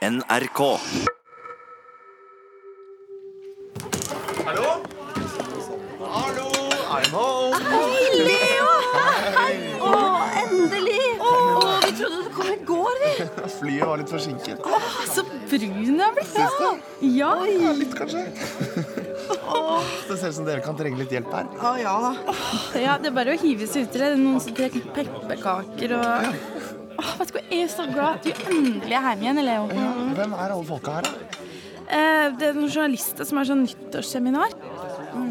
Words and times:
NRK. 0.00 0.60
Hallo? 4.46 4.68
Hallo, 6.00 6.46
I'm 6.88 7.10
home. 7.12 7.58
Hei, 7.66 8.22
Leo! 8.24 8.70
Å, 9.84 9.90
endelig! 10.40 11.02
Å, 11.20 11.34
vi 11.84 11.92
trodde 11.98 12.22
det 12.22 12.32
kom 12.32 12.48
i 12.48 12.56
går, 12.70 13.02
vi. 13.02 13.10
Flyet 13.58 13.84
var 13.90 14.00
litt 14.00 14.14
forsinket. 14.14 14.64
Så 15.12 15.26
brun 15.28 15.76
du 15.84 16.00
er 16.00 16.16
blitt. 16.16 16.32
Syns 16.32 16.56
du? 16.56 16.80
Ja. 17.18 17.34
Ja, 17.44 17.74
litt 17.76 17.92
kanskje. 17.98 18.24
Det 20.08 20.16
ser 20.16 20.32
ut 20.32 20.38
som 20.38 20.48
dere 20.48 20.64
kan 20.64 20.80
trenge 20.80 20.96
litt 21.02 21.12
hjelp 21.12 21.28
her. 21.36 21.52
Å 21.60 21.74
ja. 21.76 21.98
ja, 22.86 22.96
det 22.96 23.12
er 23.12 23.18
bare 23.20 23.36
å 23.36 23.44
hive 23.44 23.68
seg 23.68 23.84
uti 23.90 24.00
det. 24.00 24.14
Noen 24.16 24.40
som 24.40 24.56
trenger 24.56 24.88
pepperkaker 24.96 25.94
og 26.00 26.49
Åh, 27.00 27.12
vet 27.20 27.30
du 27.30 27.36
hva, 27.38 27.42
Jeg 27.48 27.64
er 27.64 27.70
så 27.72 27.86
glad 27.88 28.18
at 28.18 28.26
du 28.26 28.30
endelig 28.50 28.96
er 28.96 29.06
hjemme 29.08 29.24
igjen, 29.24 29.42
Leo. 29.46 29.68
Ja, 29.72 29.92
hvem 30.18 30.34
er 30.36 30.52
alle 30.56 30.66
folka 30.68 30.98
her, 30.98 31.08
da? 31.08 31.46
Eh, 31.90 32.26
det 32.38 32.50
er 32.50 32.58
noen 32.58 32.70
journalister 32.70 33.26
som 33.26 33.40
har 33.40 33.48
sånn 33.48 33.64
nyttårsseminar. 33.64 34.52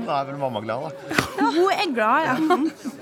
Da 0.04 0.16
er 0.18 0.26
vel 0.32 0.40
mamma 0.42 0.60
glad, 0.66 0.90
da. 0.90 1.20
Hun 1.40 1.70
er 1.72 1.94
glad, 1.94 2.26
ja. 2.28 2.34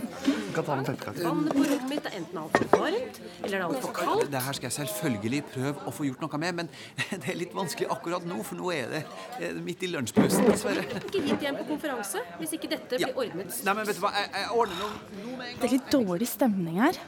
Kan 0.57 0.65
ta 0.65 0.75
med. 0.75 0.87
Vannet 1.21 1.53
på 1.53 1.63
rommet 1.63 1.83
mitt 1.87 2.07
er 2.09 2.15
enten 2.17 2.39
altfor 2.41 2.65
varmt 2.81 3.19
eller 3.21 3.51
det 3.53 3.57
er 3.59 3.65
altfor 3.67 3.93
kaldt. 3.93 4.31
Det 4.33 4.41
her 4.47 4.57
skal 4.57 4.67
jeg 4.67 4.75
selvfølgelig 4.77 5.41
prøve 5.51 5.85
å 5.87 5.93
få 5.93 6.07
gjort 6.07 6.23
noe 6.25 6.39
med, 6.41 6.57
men 6.57 6.71
det 7.21 7.31
er 7.31 7.37
litt 7.39 7.53
vanskelig 7.55 7.87
akkurat 7.93 8.25
nå, 8.27 8.39
for 8.45 8.59
nå 8.59 8.71
er 8.73 8.95
det 8.95 9.51
midt 9.63 9.85
i 9.85 9.91
lunsjpausen, 9.93 10.49
dessverre. 10.49 10.83
Ikke 11.03 11.21
hit 11.21 11.45
igjen 11.45 11.59
på 11.61 11.67
konferanse 11.69 12.25
hvis 12.41 12.57
ikke 12.57 12.71
dette 12.73 12.99
blir 12.99 13.13
ordnet. 13.13 13.53
Nei, 13.63 13.77
men 13.77 13.87
vet 13.87 14.01
du 14.01 14.03
hva, 14.03 14.13
jeg, 14.17 14.33
jeg 14.33 14.51
ordner 14.57 14.81
noe, 14.81 15.21
noe 15.21 15.35
med 15.37 15.45
en 15.45 15.53
gang. 15.53 15.61
Det 15.61 15.69
er 15.69 15.75
litt 15.77 15.91
dårlig 15.93 16.29
stemning 16.33 16.81
her. 16.83 17.01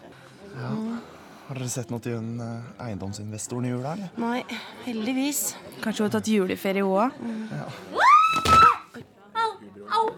Har 1.49 1.57
dere 1.57 1.69
sett 1.73 1.89
noe 1.89 1.97
til 2.05 2.13
hun 2.13 2.37
eh, 2.45 2.65
eiendomsinvestoren 2.85 3.65
i 3.65 3.71
jula, 3.71 3.95
eller? 3.97 4.11
Nei, 4.21 4.43
heldigvis. 4.85 5.55
Kanskje 5.81 6.03
hun 6.03 6.05
har 6.05 6.13
tatt 6.19 6.29
juleferie 6.29 6.83
hun 6.85 6.93
òg. 6.93 7.09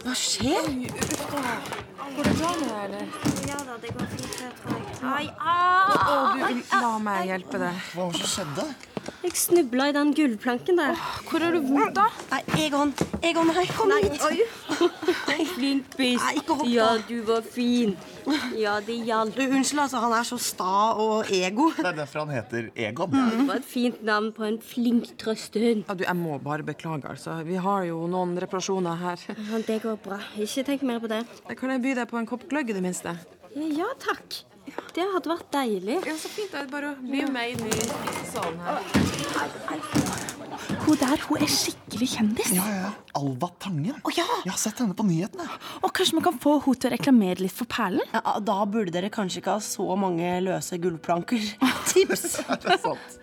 Hva 0.03 0.15
skjer? 0.19 0.67
La 6.81 6.93
meg 6.99 7.31
hjelpe 7.31 7.63
deg. 7.63 7.79
Hva 7.95 8.09
var 8.09 8.11
det 8.11 8.25
som 8.25 8.31
skjedde? 8.35 8.90
Jeg 9.21 9.35
snubla 9.37 9.87
i 9.89 9.93
den 9.95 10.11
gulvplanken 10.17 10.79
der. 10.79 10.97
Hvor 11.29 11.43
har 11.43 11.53
du 11.53 11.61
vondt, 11.65 11.93
da? 11.97 12.07
Nei, 12.31 12.39
Egon. 12.65 12.93
Egon, 13.25 13.51
nei, 13.53 13.65
kom 13.73 13.93
hit. 14.01 14.21
Flink 15.55 15.95
biss. 15.97 16.21
Nei, 16.23 16.33
ikke 16.41 16.57
hopp, 16.57 16.65
da. 16.65 16.71
Ja, 16.73 16.89
du 17.07 17.21
var 17.27 17.45
fin. 17.45 17.95
Ja, 18.57 18.75
det 18.85 18.97
hjalp. 19.07 19.33
Du, 19.37 19.41
unnskyld, 19.47 19.83
altså. 19.85 20.01
Han 20.03 20.15
er 20.17 20.27
så 20.27 20.37
sta 20.41 20.75
og 21.01 21.31
ego. 21.33 21.69
Det 21.77 21.87
er 21.89 21.97
derfor 22.01 22.25
han 22.25 22.35
heter 22.35 22.69
Egon. 22.75 23.13
Det 23.13 23.47
var 23.49 23.61
et 23.61 23.69
fint 23.71 24.03
navn 24.05 24.29
på 24.37 24.45
en 24.47 24.59
flink 24.61 25.11
trøstehund. 25.21 25.85
Ja, 25.87 25.97
du, 25.97 26.05
jeg 26.07 26.17
må 26.21 26.37
bare 26.43 26.65
beklage, 26.67 27.09
altså. 27.09 27.39
Vi 27.47 27.57
har 27.61 27.87
jo 27.89 28.03
noen 28.11 28.37
reparasjoner 28.41 29.01
her. 29.01 29.25
Ja, 29.33 29.63
det 29.67 29.81
går 29.85 29.97
bra. 30.05 30.21
Ikke 30.37 30.65
tenk 30.67 30.85
mer 30.87 31.01
på 31.03 31.09
det. 31.11 31.23
Kan 31.57 31.73
jeg 31.77 31.85
by 31.85 31.97
deg 32.01 32.09
på 32.11 32.21
en 32.21 32.29
kopp 32.29 32.47
gløgg, 32.49 32.69
i 32.73 32.77
det 32.77 32.85
minste? 32.85 33.17
Ja, 33.57 33.89
takk. 34.01 34.43
Det 34.95 35.05
hadde 35.13 35.29
vært 35.31 35.47
deilig. 35.53 35.97
Ja, 36.07 36.15
så 36.19 36.29
fint. 36.31 36.51
Det 36.51 36.59
er 36.61 36.67
bare 36.71 36.91
å 36.91 36.97
bli 36.99 37.23
med 37.31 37.53
inn 37.53 37.63
i 37.71 37.71
salen 38.31 38.59
her. 38.65 38.81
Hun 40.81 40.97
der 40.99 41.23
hun 41.27 41.41
er 41.41 41.49
skikkelig 41.51 42.07
kjendis. 42.15 42.51
Ja, 42.55 42.65
ja. 42.73 42.91
Alva 43.17 43.49
Tangen. 43.61 43.97
Å 44.03 44.13
ja. 44.15 44.25
Jeg 44.45 44.51
har 44.53 44.59
sett 44.59 44.81
henne 44.83 44.95
på 44.97 45.05
nyhetene. 45.07 45.47
Og 45.81 45.93
kanskje 45.95 46.17
man 46.17 46.25
kan 46.27 46.39
få 46.43 46.57
henne 46.65 46.81
til 46.81 46.91
å 46.91 46.93
reklamere 46.95 47.45
litt 47.45 47.55
for 47.55 47.69
Perlen? 47.71 48.03
Ja, 48.13 48.37
da 48.43 48.59
burde 48.69 48.93
dere 48.93 49.11
kanskje 49.13 49.41
ikke 49.41 49.57
ha 49.57 49.63
så 49.65 49.87
mange 49.99 50.33
løse 50.45 50.79
gulvplanker. 50.81 51.43
Tips! 51.91 52.41
Det 52.41 52.75
er 52.75 52.81
sant. 52.83 53.19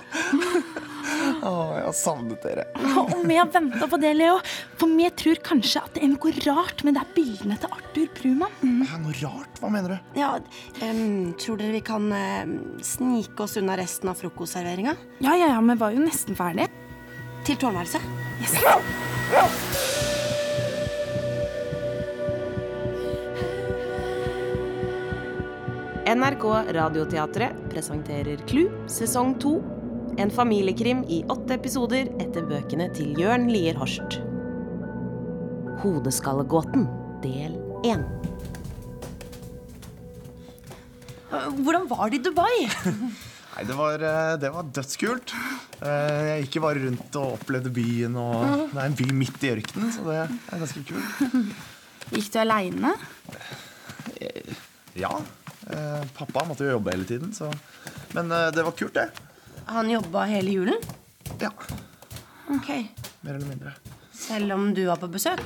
Å, 1.38 1.52
jeg 1.76 1.84
har 1.86 1.94
savnet 1.96 2.42
dere. 2.42 2.64
Og 3.04 3.22
vi 3.28 3.36
har 3.38 3.48
venta 3.52 3.88
på 3.90 3.98
det, 4.00 4.12
Leo. 4.18 4.38
For 4.80 4.90
vi 4.90 5.08
tror 5.22 5.40
kanskje 5.46 5.82
at 5.84 5.94
det 5.96 6.04
er 6.04 6.12
noe 6.12 6.32
rart 6.46 6.84
med 6.86 6.98
de 6.98 7.04
bildene 7.14 7.58
til 7.60 7.74
Arthur 7.76 8.08
Brumann. 8.18 8.82
Er 8.88 9.02
noe 9.02 9.14
rart? 9.20 9.60
Hva 9.62 9.70
mener 9.72 9.96
du? 9.96 10.18
Ja, 10.18 10.34
um, 10.82 11.34
tror 11.38 11.60
dere 11.60 11.76
vi 11.78 11.84
kan 11.86 12.10
uh, 12.10 12.56
snike 12.84 13.46
oss 13.46 13.58
unna 13.60 13.78
resten 13.78 14.10
av 14.10 14.18
frokostserveringa? 14.20 14.96
Ja, 15.22 15.36
ja, 15.38 15.52
ja, 15.54 15.60
vi 15.62 15.78
var 15.78 15.94
jo 15.94 16.04
nesten 16.04 16.38
ferdige. 16.38 16.70
Til 17.46 17.60
tårnværelset? 17.60 18.02
NRK 26.08 26.44
Radioteatret 26.72 27.68
presenterer 27.68 28.40
Klu 28.48 28.64
sesong 28.88 29.34
2. 29.42 29.77
En 30.18 30.30
familiekrim 30.34 31.04
i 31.08 31.20
åtte 31.30 31.54
episoder 31.54 32.08
etter 32.22 32.46
bøkene 32.48 32.88
til 32.96 33.14
Jørn 33.20 33.46
Lier 33.52 33.76
Horst. 33.78 34.18
Hodeskallegåten 35.84 36.88
del 37.22 37.54
1. 37.86 38.02
Hvordan 41.62 41.86
var 41.90 42.10
det 42.10 42.18
i 42.18 42.24
Dubai? 42.24 42.56
Nei, 43.58 43.64
det 43.66 43.74
var, 43.78 44.02
eh, 44.06 44.32
det 44.42 44.50
var 44.54 44.66
dødskult. 44.74 45.32
Eh, 45.82 46.26
Jeg 46.32 46.44
gikk 46.46 46.60
bare 46.66 46.82
rundt 46.84 47.18
og 47.18 47.36
opplevde 47.38 47.72
byen, 47.74 48.14
og 48.18 48.42
det 48.72 48.78
er 48.82 48.84
en 48.90 48.98
by 48.98 49.08
midt 49.18 49.46
i 49.46 49.52
ørkenen, 49.54 49.90
så 49.94 50.04
det 50.06 50.18
er 50.24 50.62
ganske 50.64 50.82
kult. 50.88 51.54
Gikk 52.14 52.30
du 52.34 52.38
aleine? 52.42 52.92
Ja. 54.98 55.10
eh, 55.68 56.04
Pappa 56.18 56.46
måtte 56.48 56.66
jo 56.66 56.74
jobbe 56.78 56.94
hele 56.94 57.06
tiden, 57.06 57.34
så 57.36 57.50
Men 58.16 58.30
det 58.54 58.62
var 58.64 58.72
kult, 58.78 58.94
det. 58.96 59.10
Han 59.68 59.90
jobba 59.92 60.24
hele 60.30 60.50
julen? 60.50 60.78
Ja, 61.40 61.50
Ok. 62.48 62.68
Mer 63.20 63.34
eller 63.34 63.46
mindre. 63.46 63.72
Selv 64.16 64.52
om 64.54 64.70
du 64.74 64.84
var 64.88 64.96
på 64.96 65.08
besøk? 65.12 65.40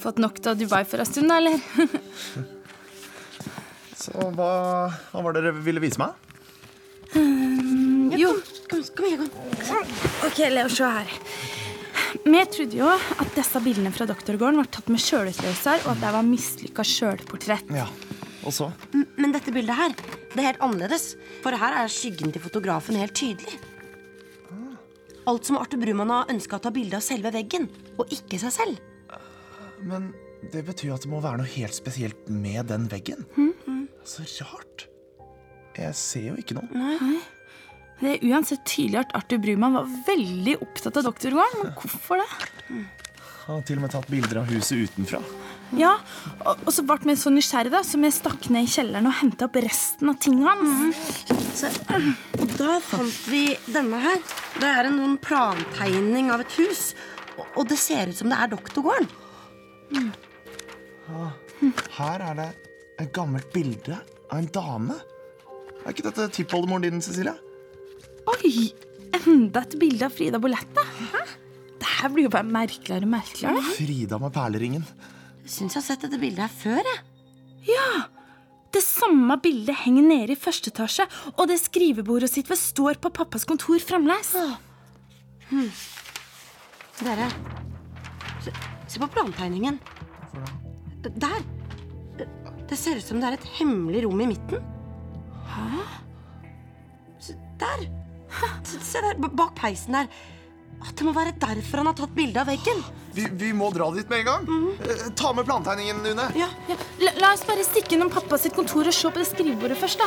Fått 0.00 0.18
nok 0.22 0.38
av 0.46 0.56
Dubai 0.60 0.84
for 0.88 1.02
en 1.02 1.06
stund, 1.08 1.28
da, 1.30 1.36
eller? 1.40 1.60
Så 3.96 4.12
hva, 4.36 4.48
hva 5.10 5.22
var 5.24 5.34
det 5.36 5.42
dere 5.48 5.54
ville 5.66 5.82
vise 5.82 5.98
meg? 6.00 6.14
Jo. 8.16 8.32
Kom, 8.70 8.82
kom 8.96 9.06
igjen, 9.08 9.28
kom. 9.66 9.94
Ok, 10.28 10.38
Leo, 10.52 10.68
se 10.72 10.88
her. 10.96 11.10
Vi 12.26 12.42
trodde 12.54 12.78
jo 12.78 12.88
at 12.88 13.34
disse 13.36 13.60
bildene 13.62 13.92
fra 13.94 14.06
doktorgården 14.08 14.58
var 14.62 14.68
tatt 14.72 14.88
med 14.92 15.02
sjølutløser, 15.02 15.82
og 15.84 15.92
at 15.96 16.00
det 16.04 16.12
var 16.16 16.24
mislykka 16.26 16.84
sjølportrett. 16.86 17.68
Ja, 17.74 17.86
Og 18.46 18.54
så? 18.54 18.70
M- 18.94 19.06
Men 19.18 19.34
dette 19.34 19.52
bildet 19.54 19.76
her, 19.78 19.94
det 20.34 20.42
er 20.42 20.48
helt 20.50 20.62
annerledes. 20.64 21.14
For 21.44 21.56
her 21.56 21.80
er 21.82 21.92
skyggen 21.92 22.34
til 22.34 22.42
fotografen 22.44 22.98
helt 23.00 23.16
tydelig. 23.16 23.58
Alt 25.26 25.48
som 25.48 25.58
Arthur 25.58 25.80
Brumann 25.82 26.12
har 26.14 26.30
ønska 26.30 26.58
å 26.58 26.62
ta 26.62 26.70
bilde 26.74 26.98
av 26.98 27.02
selve 27.02 27.32
veggen, 27.34 27.66
og 27.98 28.12
ikke 28.14 28.38
seg 28.38 28.54
selv. 28.54 28.82
Men 29.82 30.12
det 30.52 30.62
betyr 30.68 30.94
at 30.94 31.02
det 31.02 31.10
må 31.10 31.18
være 31.24 31.40
noe 31.40 31.50
helt 31.56 31.74
spesielt 31.74 32.28
med 32.30 32.68
den 32.70 32.86
veggen. 32.92 33.26
Så 34.06 34.22
rart. 34.46 34.86
Jeg 35.76 35.96
ser 35.98 36.28
jo 36.30 36.36
ikke 36.40 36.56
noe. 36.56 36.68
Det 37.96 38.12
er 38.12 38.28
uansett 38.28 38.62
tydelig 38.68 39.00
at 39.02 39.14
Arthur 39.16 39.40
Brumann 39.42 39.76
var 39.78 39.90
veldig 40.06 40.58
opptatt 40.62 41.00
av 41.00 41.08
doktorgården. 41.08 41.64
Men 41.64 41.74
hvorfor 41.80 42.22
det? 42.22 42.28
Han 43.46 43.60
har 43.60 43.66
til 43.66 43.78
og 43.78 43.84
med 43.84 43.92
tatt 43.94 44.08
bilder 44.10 44.40
av 44.40 44.48
huset 44.50 44.88
utenfra. 44.88 45.20
Ja, 45.78 45.92
og, 46.42 46.64
og 46.66 46.72
så 46.74 46.82
ble 46.86 46.96
vi 47.06 47.14
så 47.18 47.30
nysgjerrige, 47.30 47.74
da, 47.76 47.82
så 47.86 48.00
vi 48.02 48.10
stakk 48.14 48.48
ned 48.50 48.66
i 48.66 48.70
kjelleren 48.72 49.06
og 49.06 49.14
henta 49.20 49.46
opp 49.46 49.58
resten 49.62 50.10
av 50.10 50.18
tingene 50.22 50.50
hans. 50.50 51.06
Så, 51.54 51.70
og 52.40 52.56
da 52.58 52.80
fant 52.82 53.20
vi 53.30 53.44
denne 53.70 54.00
her. 54.02 54.18
Det 54.58 54.66
er 54.66 54.90
en 54.90 55.14
plantegning 55.22 56.32
av 56.34 56.42
et 56.42 56.58
hus. 56.58 56.88
Og, 57.36 57.46
og 57.46 57.70
det 57.70 57.78
ser 57.78 58.10
ut 58.10 58.18
som 58.18 58.34
det 58.34 58.40
er 58.42 58.50
doktorgården. 58.56 59.08
Her 62.00 62.28
er 62.32 62.38
det 62.42 62.50
et 63.04 63.14
gammelt 63.14 63.52
bilde 63.54 63.94
av 64.26 64.40
en 64.40 64.50
dame. 64.58 64.98
Er 65.84 65.94
ikke 65.94 66.08
dette 66.08 66.32
tippoldemoren 66.34 66.88
din, 66.88 67.02
Cecilia? 67.04 67.38
Oi! 68.34 68.72
Enda 69.22 69.62
et 69.62 69.78
bilde 69.78 70.10
av 70.10 70.18
Frida 70.18 70.42
Bolette. 70.42 70.82
Det 71.80 71.88
her 71.98 72.12
blir 72.12 72.26
jo 72.28 72.32
bare 72.32 72.46
merkeligere 72.48 73.04
og 73.04 73.12
merkeligere. 73.12 73.62
Frida 73.76 74.18
med 74.22 74.32
perleringen. 74.34 74.84
Syns 75.46 75.76
jeg 75.76 75.80
har 75.82 75.86
sett 75.86 76.06
dette 76.06 76.18
bildet 76.20 76.46
her 76.46 76.52
før. 76.52 76.82
jeg. 76.92 77.02
Ja! 77.68 77.88
Det 78.74 78.82
samme 78.84 79.36
bildet 79.40 79.76
henger 79.84 80.02
nede 80.04 80.34
i 80.34 80.36
første 80.38 80.68
etasje, 80.72 81.06
og 81.36 81.46
det 81.48 81.56
skrivebordet 81.62 82.28
sitt 82.32 82.48
ved 82.50 82.58
står 82.60 82.98
på 83.00 83.12
pappas 83.14 83.46
kontor 83.48 83.78
fremdeles. 83.80 84.32
Dere, 87.00 87.28
se, 88.44 88.52
se 88.88 89.00
på 89.00 89.08
plantegningen. 89.14 89.78
Der. 91.06 91.38
Det 92.66 92.74
ser 92.78 92.98
ut 92.98 93.06
som 93.06 93.20
det 93.22 93.28
er 93.28 93.36
et 93.38 93.48
hemmelig 93.60 94.02
rom 94.04 94.20
i 94.24 94.26
midten. 94.32 94.64
Hæ? 95.52 95.84
Se, 97.22 97.36
Der. 97.60 97.86
Se, 98.66 98.80
se 98.82 99.00
der, 99.04 99.20
bak 99.28 99.54
peisen 99.56 99.94
der. 99.94 100.10
At 100.84 100.92
det 100.98 101.06
må 101.06 101.12
være 101.16 101.32
derfor 101.40 101.80
han 101.80 101.88
har 101.90 101.96
tatt 101.98 102.14
bilde 102.16 102.40
av 102.40 102.48
veggen. 102.50 102.82
Vi, 103.16 103.24
vi, 103.40 103.52
må 103.56 103.70
dra 103.72 103.88
dit 103.94 104.08
med 104.12 104.18
en 104.20 104.26
gang. 104.28 104.42
Mm. 104.44 105.12
Ta 105.16 105.32
med 105.32 105.46
plantegningen, 105.48 106.04
Une. 106.04 106.26
Ja, 106.36 106.48
ja. 106.68 106.76
La, 107.00 107.12
la, 107.16 107.32
oss 107.32 107.46
bare 107.48 107.64
stikke 107.64 107.96
innom 107.96 108.10
pappa 108.12 108.36
sitt 108.40 108.54
kontor 108.56 108.84
og 108.90 108.94
se 108.94 109.08
på 109.08 109.22
det 109.22 109.28
skrivebordet 109.30 109.78
først, 109.80 109.98
da. 110.04 110.06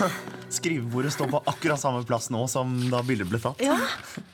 Skrivebordet 0.60 1.12
står 1.14 1.28
på 1.30 1.40
akkurat 1.50 1.80
samme 1.82 2.04
plass 2.06 2.30
nå 2.30 2.44
som 2.50 2.72
da 2.90 3.02
bildet 3.06 3.28
ble 3.30 3.38
tatt. 3.42 3.58
Ja, 3.64 3.76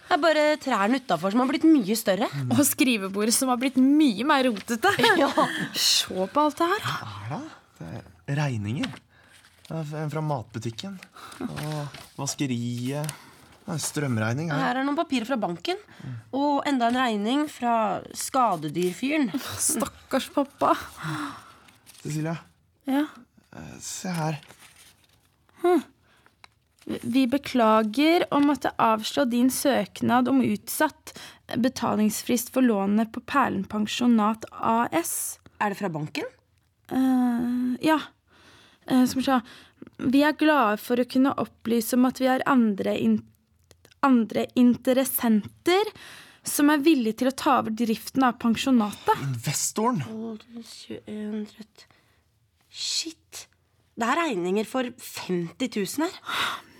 Det 0.06 0.14
er 0.16 0.20
bare 0.22 0.44
trærne 0.62 1.00
utafor 1.00 1.32
som 1.32 1.40
har 1.42 1.48
blitt 1.50 1.64
mye 1.68 1.96
større. 1.98 2.28
Mm. 2.32 2.52
Og 2.56 2.62
skrivebordet 2.68 3.34
som 3.36 3.48
har 3.52 3.58
blitt 3.60 3.80
mye 3.80 4.24
mer 4.28 4.44
rotete. 4.48 4.92
Ja. 5.20 5.30
Se 5.72 6.12
på 6.12 6.44
alt 6.44 6.60
det 6.60 6.68
her. 6.74 6.84
Hva 6.84 7.16
er 7.24 7.32
det? 7.32 7.40
det 7.80 7.88
er 8.00 8.04
regninger. 8.28 8.90
Er 9.70 9.94
En 9.98 10.10
fra 10.10 10.20
matbutikken. 10.22 10.98
Og 11.42 11.96
vaskeriet. 12.18 13.14
Er 13.66 13.80
strømregning 13.82 14.52
her. 14.52 14.60
Her 14.62 14.78
er 14.78 14.86
noen 14.86 14.94
papirer 14.98 15.26
fra 15.26 15.36
banken. 15.42 15.78
Og 16.30 16.60
enda 16.70 16.86
en 16.92 16.98
regning 17.00 17.40
fra 17.50 18.00
skadedyrfyren. 18.14 19.32
Stakkars 19.58 20.28
pappa. 20.34 20.74
Cecilia, 22.02 22.36
Ja. 22.86 23.06
se 23.82 24.08
her. 24.14 24.38
Vi 26.86 27.24
beklager 27.26 28.28
å 28.30 28.38
måtte 28.44 28.70
avslå 28.78 29.24
din 29.28 29.48
søknad 29.50 30.28
om 30.30 30.38
utsatt 30.44 31.16
betalingsfrist 31.58 32.52
for 32.54 32.62
lånet 32.62 33.10
på 33.14 33.22
Perlen 33.26 33.64
pensjonat 33.66 34.46
AS. 34.52 35.40
Er 35.58 35.72
det 35.74 35.80
fra 35.80 35.90
banken? 35.90 36.28
Eh, 36.94 37.74
ja. 37.88 37.98
Eh, 38.86 39.06
sa 39.06 39.40
vi 39.96 40.22
er 40.24 40.36
glade 40.36 40.76
for 40.80 41.00
å 41.00 41.08
kunne 41.08 41.34
opplyse 41.40 41.96
om 41.96 42.06
at 42.08 42.20
vi 42.20 42.28
har 42.28 42.44
andre, 42.48 42.94
in 43.00 43.18
andre 44.04 44.46
interessenter 44.58 45.90
som 46.46 46.70
er 46.70 46.82
villige 46.84 47.22
til 47.22 47.30
å 47.30 47.34
ta 47.34 47.56
over 47.60 47.74
driften 47.74 48.24
av 48.26 48.36
pensjonatet. 48.42 49.24
Investoren. 49.24 50.02
21, 50.62 51.46
30. 51.56 51.86
Shit. 52.70 53.46
Det 53.96 54.06
er 54.06 54.20
regninger 54.20 54.68
for 54.68 54.88
50 55.00 55.72
000 55.72 56.06
her. 56.06 56.18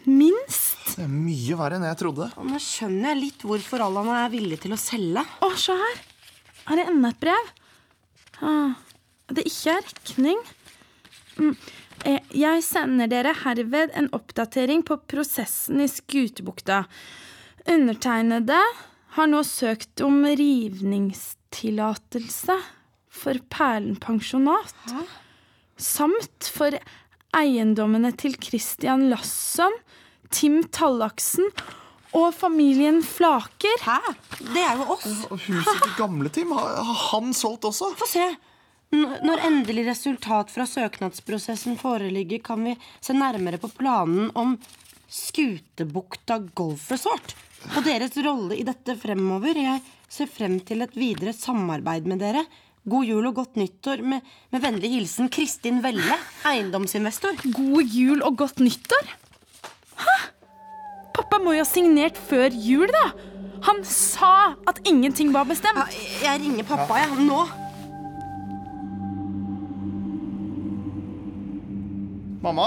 Minst. 0.07 0.93
Det 0.95 1.03
er 1.03 1.11
mye 1.11 1.57
verre 1.59 1.81
enn 1.81 1.89
jeg 1.89 1.99
trodde. 1.99 2.29
Og 2.39 2.47
nå 2.47 2.61
skjønner 2.63 3.11
jeg 3.11 3.23
litt 3.25 3.47
hvorfor 3.49 3.83
Allan 3.89 4.13
er 4.15 4.29
villig 4.31 4.61
til 4.63 4.77
å 4.77 4.79
selge. 4.79 5.25
Å, 5.43 5.49
se 5.59 5.75
her. 5.81 6.05
Her 6.69 6.83
er 6.85 6.93
enda 6.93 7.11
et 7.11 7.25
brev. 7.25 7.51
Ah, 8.45 8.77
det 9.33 9.49
ikke 9.51 9.75
er 9.81 9.89
regning. 9.89 10.45
Mm. 11.41 11.57
Eh, 12.07 12.21
Jeg 12.31 12.63
sender 12.63 13.09
dere 13.11 13.33
herved 13.43 13.91
en 13.99 14.07
oppdatering 14.15 14.85
på 14.87 14.95
prosessen 15.11 15.81
i 15.83 15.89
Skutebukta. 15.91 16.85
Undertegnede 17.67 18.61
har 19.17 19.27
nå 19.31 19.41
søkt 19.47 20.01
om 20.07 20.23
rivningstillatelse 20.29 22.57
for 23.17 23.35
Perlen 23.51 23.97
pensjonat. 23.99 24.75
Samt 25.77 26.45
for 26.53 26.71
eiendommene 27.37 28.13
til 28.17 28.37
Christian 28.41 29.11
Lasson, 29.11 29.73
Tim 30.31 30.63
Tallaksen 30.73 31.51
og 32.17 32.33
familien 32.35 33.03
Flaker. 33.05 33.77
Hæ? 33.83 33.99
Det 34.55 34.63
er 34.63 34.77
jo 34.79 34.83
oss. 34.95 35.05
Huset 35.33 35.83
til 35.83 35.93
gamle 35.99 36.29
Tim, 36.33 36.53
har 36.57 36.77
har 36.87 36.95
han 37.11 37.35
solgt 37.37 37.65
også? 37.69 37.91
Få 37.99 38.07
se. 38.09 38.29
Når 38.95 39.43
endelig 39.49 39.87
resultat 39.89 40.53
fra 40.55 40.67
søknadsprosessen 40.69 41.75
foreligger, 41.81 42.43
kan 42.45 42.63
vi 42.65 42.77
se 43.03 43.17
nærmere 43.17 43.59
på 43.59 43.71
planen 43.75 44.31
om 44.39 44.55
Skutebukta 45.07 46.39
golfresort 46.59 47.35
og 47.75 47.83
deres 47.87 48.15
rolle 48.23 48.59
i 48.59 48.65
dette 48.67 48.97
fremover. 48.99 49.59
Jeg 49.59 49.83
ser 50.11 50.31
frem 50.31 50.59
til 50.67 50.85
et 50.85 50.95
videre 50.99 51.35
samarbeid 51.35 52.07
med 52.11 52.23
dere. 52.23 52.45
God 52.87 53.07
jul 53.09 53.27
og 53.27 53.35
godt 53.41 53.59
nyttår. 53.59 54.03
Med, 54.07 54.23
med 54.55 54.63
vennlig 54.63 54.93
hilsen 54.93 55.31
Kristin 55.33 55.83
Velle, 55.83 56.19
eiendomsinvestor. 56.47 57.39
God 57.55 57.95
jul 57.95 58.23
og 58.23 58.39
godt 58.45 58.63
nyttår? 58.63 59.15
Hæ? 59.99 60.17
Pappa 61.17 61.41
må 61.43 61.57
jo 61.57 61.65
ha 61.65 61.69
signert 61.69 62.19
før 62.29 62.55
jul, 62.55 62.87
da. 62.95 63.07
Han 63.67 63.83
sa 63.89 64.55
at 64.69 64.83
ingenting 64.87 65.33
var 65.35 65.49
bestemt. 65.49 65.81
Ja, 65.81 66.31
jeg 66.31 66.45
ringer 66.45 66.67
pappa, 66.69 67.01
jeg. 67.03 67.15
Ja. 67.15 67.27
Nå. 67.27 67.66
Mamma? 72.47 72.67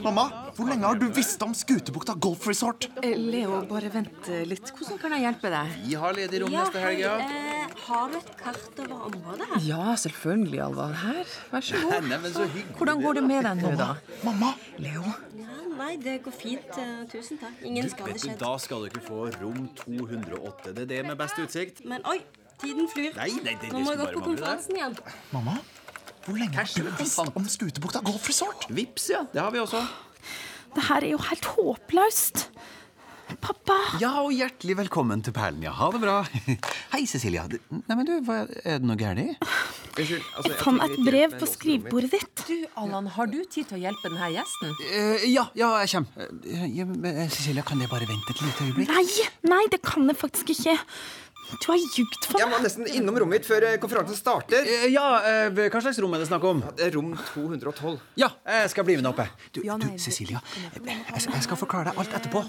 Mamma, 0.00 0.22
hvor 0.56 0.68
lenge 0.70 0.86
har 0.88 0.96
du 0.96 1.04
visst 1.12 1.42
om 1.44 1.50
Skutebukta 1.54 2.14
Golf 2.22 2.46
Resort? 2.48 2.86
Leo, 3.04 3.58
bare 3.68 3.90
vent 3.92 4.28
eh, 4.32 4.44
litt. 4.48 4.70
Hvordan 4.72 5.00
kan 5.02 5.12
jeg 5.12 5.24
hjelpe 5.26 5.50
deg? 5.52 5.74
Vi 5.84 5.98
har 6.00 6.14
ledig 6.16 6.40
rom 6.40 6.54
neste 6.54 6.80
helg, 6.80 7.02
ja. 7.02 7.16
eh, 7.20 7.74
har 7.90 8.06
du 8.14 8.16
et 8.16 8.30
kart 8.40 8.80
over 8.86 8.94
området 9.10 9.48
her? 9.50 9.66
Ja, 9.66 9.96
selvfølgelig, 10.00 10.62
Alva. 10.68 10.86
Her, 11.02 11.34
vær 11.52 11.66
så 11.68 11.82
god. 11.82 11.96
Nei, 12.08 12.20
men 12.24 12.32
så. 12.38 12.46
Hvordan 12.78 13.04
går 13.04 13.18
det 13.20 13.24
med 13.28 13.44
deg 13.50 13.60
nå, 13.66 13.74
da? 13.82 13.90
Mamma, 14.24 14.54
Leo? 14.80 15.04
Ja, 15.42 15.60
nei, 15.76 15.92
det 16.06 16.16
går 16.24 16.38
fint. 16.40 16.72
Eh, 16.80 16.96
Tusen 17.12 17.42
takk. 17.42 17.60
Ingen 17.68 17.92
skade 17.92 18.16
skjedd. 18.22 18.38
Da 18.40 18.54
skal 18.64 18.88
dere 18.88 19.04
få 19.04 19.26
rom 19.42 19.66
208. 19.82 20.72
Det 20.72 20.86
er 20.86 20.92
det 20.94 21.02
med 21.10 21.20
best 21.20 21.42
utsikt. 21.44 21.84
Men 21.84 22.06
oi, 22.08 22.22
tiden 22.64 22.88
flyr. 22.94 23.12
Nei, 23.20 23.28
nei, 23.42 23.58
det, 23.60 23.66
det 23.68 23.74
Nå 23.76 23.84
må 23.84 23.92
jeg 23.92 24.06
gå 24.06 24.12
på 24.16 24.24
konferansen 24.30 24.80
igjen. 24.80 24.96
mamma, 25.36 25.58
hvor 26.26 26.38
lenge 26.40 26.58
har 26.58 26.66
du 26.66 26.88
visst 26.98 27.20
om 27.22 27.46
Skutebukta 27.46 28.02
Golf 28.04 28.26
Resort? 28.28 28.66
Vips, 28.74 29.10
ja. 29.14 29.22
Det 29.32 29.42
har 29.42 29.52
vi 29.54 29.62
også. 29.62 29.84
Det 30.74 30.84
her 30.88 31.04
er 31.06 31.14
jo 31.14 31.20
helt 31.22 31.46
håpløst. 31.54 32.48
Pappa. 33.42 33.74
Ja, 33.98 34.12
og 34.22 34.30
hjertelig 34.34 34.76
velkommen 34.78 35.22
til 35.26 35.34
Perlen. 35.34 35.64
Ja, 35.66 35.72
ha 35.74 35.88
det 35.90 36.00
bra. 36.02 36.20
Hei, 36.92 37.02
Cecilia. 37.10 37.46
Nei, 37.50 37.94
men 37.96 38.06
du, 38.06 38.12
hva, 38.26 38.44
Er 38.62 38.78
det 38.82 38.86
noe 38.86 38.98
galt? 38.98 39.42
altså, 39.96 40.18
Jeg 40.46 40.58
fant 40.60 40.84
et 40.84 40.96
brev 41.06 41.34
på 41.40 41.48
skrivebordet 41.50 42.12
ditt. 42.14 42.44
Du, 42.46 42.54
Allan, 42.78 43.10
har 43.16 43.30
du 43.30 43.40
tid 43.42 43.66
til 43.70 43.78
å 43.78 43.82
hjelpe 43.82 44.12
denne 44.12 44.30
gjesten? 44.34 44.74
Eh, 44.90 45.26
ja, 45.32 45.46
ja, 45.58 45.72
jeg 45.82 45.94
kommer. 45.96 46.30
Eh, 46.46 46.66
eh, 46.76 47.22
Cecilia, 47.34 47.66
kan 47.66 47.82
det 47.82 47.90
bare 47.90 48.06
vente 48.10 48.34
et 48.34 48.44
lite 48.46 48.68
øyeblikk? 48.68 48.94
Nei, 48.94 49.28
nei, 49.50 49.62
det 49.74 49.82
kan 49.86 50.06
jeg 50.10 50.20
faktisk 50.22 50.54
ikke. 50.54 50.78
Du 51.46 51.66
har 51.70 51.78
ljugd 51.78 52.26
for 52.26 52.40
Jeg 52.40 52.50
var 52.50 52.62
nesten 52.64 52.88
innom 52.90 53.18
rommet 53.22 53.40
mitt 53.40 53.46
før 53.48 53.66
eh, 53.68 53.76
konferansen 53.82 54.18
starter. 54.18 54.66
Eh, 54.66 54.86
ja, 54.90 55.04
eh, 55.28 55.60
hva 55.70 55.82
slags 55.84 56.00
rom 56.02 56.16
er 56.16 56.22
det 56.22 56.28
snakk 56.30 56.46
om? 56.48 56.62
Det 56.78 56.88
er 56.88 56.96
rom 56.96 57.12
212. 57.32 58.00
Ja, 58.18 58.30
jeg 58.58 58.72
skal 58.72 58.86
bli 58.88 58.96
med 58.98 59.10
oppe. 59.12 59.28
Du, 59.54 59.60
du 59.62 59.86
Cecilia, 60.02 60.42
jeg, 60.74 60.82
jeg 61.22 61.44
skal 61.46 61.60
forklare 61.60 61.92
deg 61.92 62.02
alt 62.02 62.16
etterpå. 62.18 62.42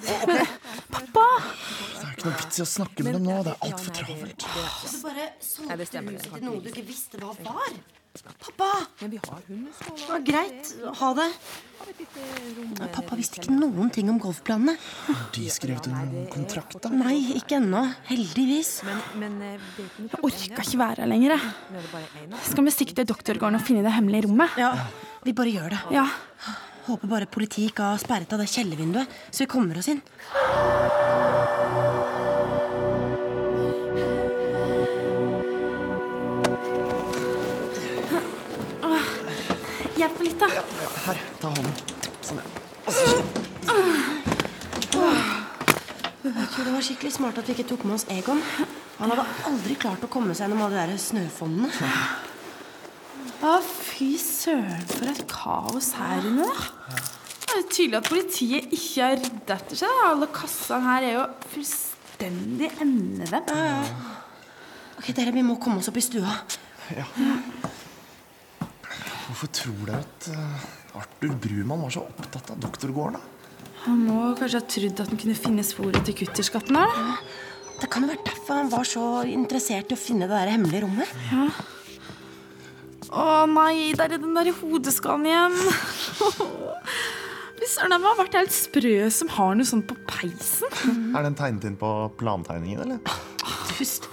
Pappa! 0.96 1.28
Det 1.38 2.08
er 2.08 2.16
ikke 2.16 2.30
noe 2.30 2.42
vits 2.42 2.58
i 2.58 2.66
å 2.66 2.70
snakke 2.74 3.06
med 3.06 3.20
dem 3.20 3.30
nå. 3.30 3.38
Det 3.46 3.54
er 3.54 3.70
altfor 3.70 3.98
travelt. 4.02 4.48
Du 4.48 4.98
bare 5.06 5.30
solgte 5.46 6.04
huset 6.10 6.34
til 6.34 6.48
noe 6.50 6.64
du 6.64 6.72
ikke 6.74 6.88
visste 6.90 7.22
hva 7.22 7.36
var. 7.46 7.80
Pappa! 8.26 8.70
Men 9.02 9.12
vi 9.14 9.20
har 9.24 9.42
hundeskål. 9.48 9.98
Det 9.98 10.10
var 10.10 10.24
greit. 10.26 10.72
Ha 11.00 11.10
det. 11.18 11.28
Pappa 12.94 13.16
visste 13.20 13.42
ikke 13.42 13.54
noen 13.54 13.90
ting 13.94 14.10
om 14.12 14.18
golfplanene. 14.22 14.74
De 15.36 15.46
skrev 15.54 15.80
under 15.88 16.28
kontrakt, 16.34 16.80
da. 16.84 16.90
Nei, 16.94 17.18
ikke 17.38 17.60
ennå. 17.60 17.84
Heldigvis. 18.10 18.72
Men 19.22 19.38
eh, 19.46 19.58
Jeg 20.02 20.22
orker 20.22 20.64
ikke 20.66 20.82
være 20.82 21.04
her 21.06 21.12
lenger. 21.14 21.36
jeg. 21.38 21.52
Nå 21.72 21.78
er 21.82 21.86
det 21.88 21.92
bare 21.94 22.24
en 22.24 22.34
av 22.38 22.48
Skal 22.52 22.68
vi 22.70 22.76
stikke 22.78 22.98
til 23.02 23.10
doktorgården 23.14 23.60
og 23.60 23.68
finne 23.68 23.86
det 23.86 23.94
hemmelige 23.98 24.28
rommet? 24.28 24.58
Ja, 24.62 24.74
vi 25.26 25.36
bare 25.38 25.54
gjør 25.54 25.76
det. 25.76 25.84
Ja. 26.00 26.08
Håper 26.88 27.10
bare 27.12 27.28
politiet 27.28 27.74
ikke 27.74 27.84
har 27.94 28.00
sperret 28.00 28.32
av 28.32 28.40
det 28.40 28.48
kjellervinduet, 28.48 29.18
så 29.30 29.44
vi 29.44 29.50
kommer 29.52 29.78
oss 29.82 29.90
inn. 29.92 30.00
Hjelp 40.18 40.26
litt, 40.26 40.40
da. 40.42 40.48
Her, 41.06 41.20
ta 41.38 41.50
hånden. 41.54 41.74
Sånn, 42.26 42.40
ja. 42.42 42.46
Jeg 46.28 46.48
tror 46.54 46.66
det 46.66 46.74
var 46.74 46.86
skikkelig 46.86 47.12
smart 47.14 47.38
at 47.38 47.48
vi 47.48 47.54
ikke 47.54 47.68
tok 47.70 47.84
med 47.86 47.98
oss 48.00 48.08
Egon. 48.10 48.42
Han 48.98 49.14
hadde 49.14 49.26
aldri 49.46 49.78
klart 49.78 50.02
å 50.08 50.10
komme 50.10 50.34
seg 50.34 50.48
gjennom 50.48 50.64
alle 50.66 50.74
de 50.74 50.96
der 50.96 51.02
snøfonnene. 51.04 51.70
Å, 53.46 53.54
fy 53.62 54.10
søren, 54.18 54.82
for 54.90 55.12
et 55.12 55.22
kaos 55.30 55.92
her 56.00 56.26
inne. 56.26 56.50
Det 57.46 57.60
er 57.60 57.68
tydelig 57.70 58.00
at 58.02 58.10
politiet 58.10 58.74
ikke 58.74 59.06
har 59.06 59.20
ryddet 59.22 59.54
etter 59.60 59.84
seg. 59.84 60.02
Alle 60.10 60.32
kassene 60.34 60.82
her 60.88 61.06
er 61.06 61.18
jo 61.20 61.26
fullstendig 61.54 62.74
endevendt. 62.82 63.54
Ok, 64.98 65.14
dere, 65.14 65.36
Vi 65.38 65.46
må 65.46 65.62
komme 65.62 65.84
oss 65.84 65.94
opp 65.94 66.02
i 66.02 66.08
stua. 66.10 66.40
Hvorfor 69.28 69.50
tror 69.52 69.82
dere 69.90 70.04
at 70.06 70.28
eh, 70.32 70.68
Arthur 71.02 71.34
Brumann 71.44 71.82
var 71.84 71.92
så 71.94 72.06
opptatt 72.08 72.54
av 72.54 72.62
doktorgården? 72.64 73.18
da? 73.20 73.74
Han 73.88 74.00
må 74.08 74.20
kanskje 74.40 74.60
ha 74.62 74.68
trodd 74.72 75.02
at 75.04 75.12
han 75.12 75.20
kunne 75.22 75.36
finne 75.38 75.64
sporet 75.68 76.04
til 76.08 76.16
kutterskatten 76.24 76.76
her. 76.80 76.94
Ja, 76.96 77.18
Det 77.82 77.90
kan 77.94 78.04
jo 78.04 78.10
være 78.10 78.24
derfor 78.26 78.58
han 78.58 78.72
var 78.72 78.88
så 78.90 79.04
interessert 79.30 79.92
i 79.92 79.96
å 79.98 80.00
finne 80.02 80.26
det 80.28 80.34
der 80.34 80.50
hemmelige 80.56 80.82
rommet. 80.88 81.12
Å 83.08 83.46
nei, 83.48 83.94
der 83.96 84.16
er 84.16 84.20
den 84.20 84.34
der 84.36 84.50
hodeskallen 84.58 85.28
igjen. 85.30 85.54
Fy 87.58 87.70
søren, 87.72 87.94
han 87.96 88.04
har 88.08 88.18
vært 88.20 88.36
helt 88.40 88.54
sprø 88.56 88.96
som 89.14 89.30
har 89.38 89.56
noe 89.58 89.68
sånt 89.70 89.88
på 89.90 89.96
peisen. 90.10 91.14
Er 91.16 91.24
den 91.28 91.38
tegnet 91.38 91.70
inn 91.70 91.78
på 91.80 91.92
plantegningen, 92.20 92.84
eller? 92.84 93.00
Pust. 93.78 94.10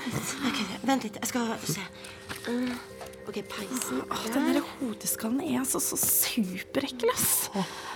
Okay, 0.50 0.68
vent 0.84 1.06
litt, 1.08 1.18
jeg 1.22 1.30
skal 1.32 1.54
se. 1.64 1.82
Mm, 2.52 2.70
Ok, 3.24 3.38
peisen 3.48 4.02
Åh, 4.04 4.24
den 4.34 4.50
der 4.52 4.60
hodeskallen 4.78 5.40
er 5.40 5.60
altså 5.62 5.80
så 5.80 5.96
superekkel, 5.96 7.08
ass. 7.14 7.48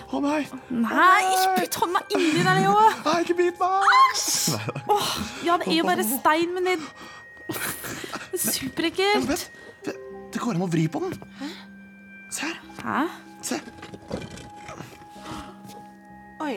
Å 0.08 0.20
nei! 0.24 0.40
Nei, 0.72 1.18
ikke 1.34 1.50
putt 1.58 1.78
hånda 1.82 2.02
inni 2.16 2.44
der, 2.46 2.60
Leo. 2.62 2.76
Nei, 3.04 3.16
ikke 3.26 3.36
bit 3.36 3.60
meg! 3.60 4.22
Åh, 4.94 5.10
ja, 5.44 5.58
det 5.60 5.68
er 5.68 5.76
jo 5.82 5.86
bare 5.88 6.06
stein, 6.08 6.54
men 6.56 6.70
det 6.70 6.76
er 6.78 7.58
superekkelt. 8.48 9.28
Vent, 9.28 9.44
det, 9.84 9.96
det 10.32 10.42
går 10.42 10.56
an 10.56 10.64
å 10.64 10.70
vri 10.72 10.86
på 10.92 11.04
den. 11.04 11.14
Se 12.32 12.48
her. 12.48 12.58
Hæ? 12.84 13.04
Se. 13.44 13.60
Oi. 16.44 16.56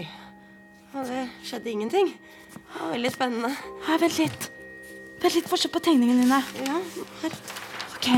Det 0.92 1.22
skjedde 1.48 1.72
ingenting. 1.72 2.12
Det 2.52 2.80
var 2.80 2.92
veldig 2.96 3.12
spennende. 3.14 3.52
Her, 3.88 4.00
vent 4.04 4.18
litt. 4.20 4.52
Vent 5.22 5.36
litt, 5.38 5.48
få 5.52 5.60
se 5.60 5.72
på 5.72 5.80
tegningene 5.84 6.24
dine. 6.24 6.40
Ja, 6.64 6.80
her. 7.24 7.36
Ok, 7.96 8.10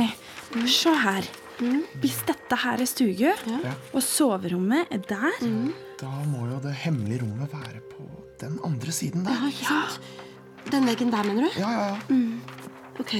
se 0.69 0.93
her. 1.03 1.27
Hvis 2.01 2.17
dette 2.27 2.57
her 2.63 2.81
er 2.81 2.89
stugu, 2.89 3.29
og 3.93 4.01
soverommet 4.03 4.89
er 4.91 4.97
der 4.97 5.31
Da 6.01 6.09
må 6.27 6.47
jo 6.49 6.59
det 6.63 6.73
hemmelige 6.73 7.21
rommet 7.21 7.49
være 7.53 7.81
på 7.91 8.03
den 8.41 8.59
andre 8.65 8.91
siden 8.91 9.25
der. 9.25 9.31
Ja, 9.31 9.47
ikke 9.47 9.65
sant? 9.65 10.01
Den 10.71 10.87
veggen 10.87 11.11
der, 11.11 11.23
mener 11.23 11.43
du? 11.43 11.59
Ja, 11.59 11.69
ja, 11.71 11.85
ja. 11.87 11.97
Ok, 12.99 13.15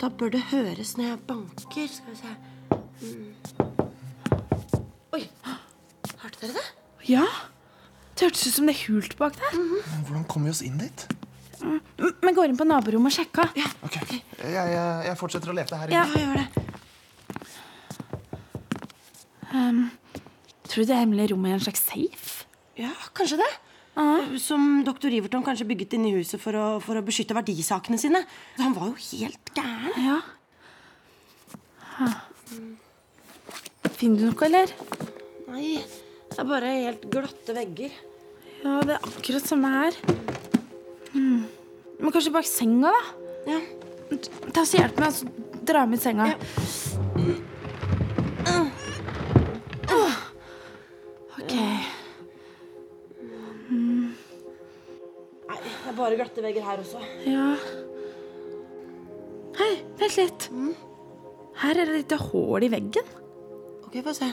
da 0.00 0.08
bør 0.08 0.28
det 0.34 0.42
høres 0.50 0.96
når 0.96 1.04
jeg 1.04 1.18
banker. 1.28 1.88
Skal 1.88 2.10
vi 2.10 2.16
se. 2.16 2.32
Mm. 3.00 3.34
Oi, 5.14 5.22
hørte 6.22 6.40
dere 6.40 6.52
det? 6.58 6.66
Ja, 7.08 7.24
det 8.14 8.26
hørtes 8.28 8.46
ut 8.46 8.56
som 8.58 8.66
det 8.66 8.76
er 8.76 8.84
hult 8.88 9.16
bak 9.18 9.36
der. 9.38 9.58
Men 9.58 10.04
hvordan 10.06 10.24
kommer 10.24 10.48
vi 10.48 10.56
oss 10.56 10.62
inn 10.66 10.78
dit? 10.80 11.06
Vi 11.60 12.32
går 12.36 12.50
inn 12.50 12.58
på 12.58 12.66
naborommet 12.66 13.12
og 13.12 13.16
sjekker. 13.18 13.50
Ok, 13.86 13.96
jeg, 14.00 14.52
jeg, 14.52 14.78
jeg 15.08 15.16
fortsetter 15.20 15.52
å 15.52 15.56
lete 15.56 15.78
her 15.80 15.92
Ja. 15.94 16.04
inne. 16.04 16.14
Ja, 16.14 16.24
gjør 16.24 16.36
det. 16.42 16.48
Tror 20.68 20.82
du 20.82 20.88
det 20.90 20.96
hemmelige 20.98 21.30
rommet 21.34 21.52
er 21.52 21.58
en 21.60 21.62
slags 21.66 21.84
safe? 21.86 22.46
Ja, 22.80 22.90
kanskje 23.14 23.38
det. 23.38 23.50
Som 24.42 24.80
doktor 24.86 25.12
Iverton 25.14 25.44
kanskje 25.46 25.66
bygget 25.68 25.92
inn 25.94 26.08
i 26.08 26.14
huset 26.16 26.40
for 26.42 26.56
å, 26.58 26.64
for 26.82 26.98
å 26.98 27.04
beskytte 27.06 27.36
verdisakene 27.36 27.98
sine. 28.00 28.24
Han 28.58 28.74
var 28.74 28.90
jo 28.90 28.96
helt 29.12 29.52
gæren. 29.54 29.94
Ja. 30.02 30.16
Ha. 32.00 32.08
Finner 33.94 34.18
du 34.18 34.26
noe, 34.32 34.48
eller? 34.48 34.72
Nei, 35.52 35.76
det 36.32 36.40
er 36.42 36.48
bare 36.50 36.72
helt 36.80 37.06
glatte 37.12 37.54
vegger. 37.54 37.94
Ja, 38.64 38.80
det 38.82 38.96
er 38.96 39.06
akkurat 39.12 39.46
samme 39.46 39.70
her. 39.76 40.00
Hmm. 41.14 41.44
Men 42.00 42.12
kanskje 42.12 42.32
bak 42.34 42.46
senga, 42.48 42.90
da? 42.90 43.02
Ja. 43.54 43.60
Ta 44.52 44.64
så 44.66 44.80
Hjelp 44.80 44.98
meg, 45.00 45.14
så 45.14 45.28
dra 45.64 45.84
med 45.88 45.98
i 45.98 46.02
senga. 46.02 46.26
Åh. 49.94 50.16
Ok. 51.38 51.54
Nei, 55.44 55.58
det 55.62 55.72
er 55.90 55.96
bare 55.96 56.18
glatte 56.18 56.44
vegger 56.44 56.66
her 56.66 56.82
også. 56.82 57.02
Ja. 57.28 57.48
Hei, 59.54 59.72
vent 60.00 60.16
litt. 60.18 60.48
Her 61.62 61.78
er 61.78 61.86
det 61.86 61.92
et 61.92 62.00
lite 62.02 62.18
hull 62.26 62.66
i 62.66 62.72
veggen. 62.72 63.12
Ok, 63.86 64.00
få 64.02 64.14
se. 64.16 64.32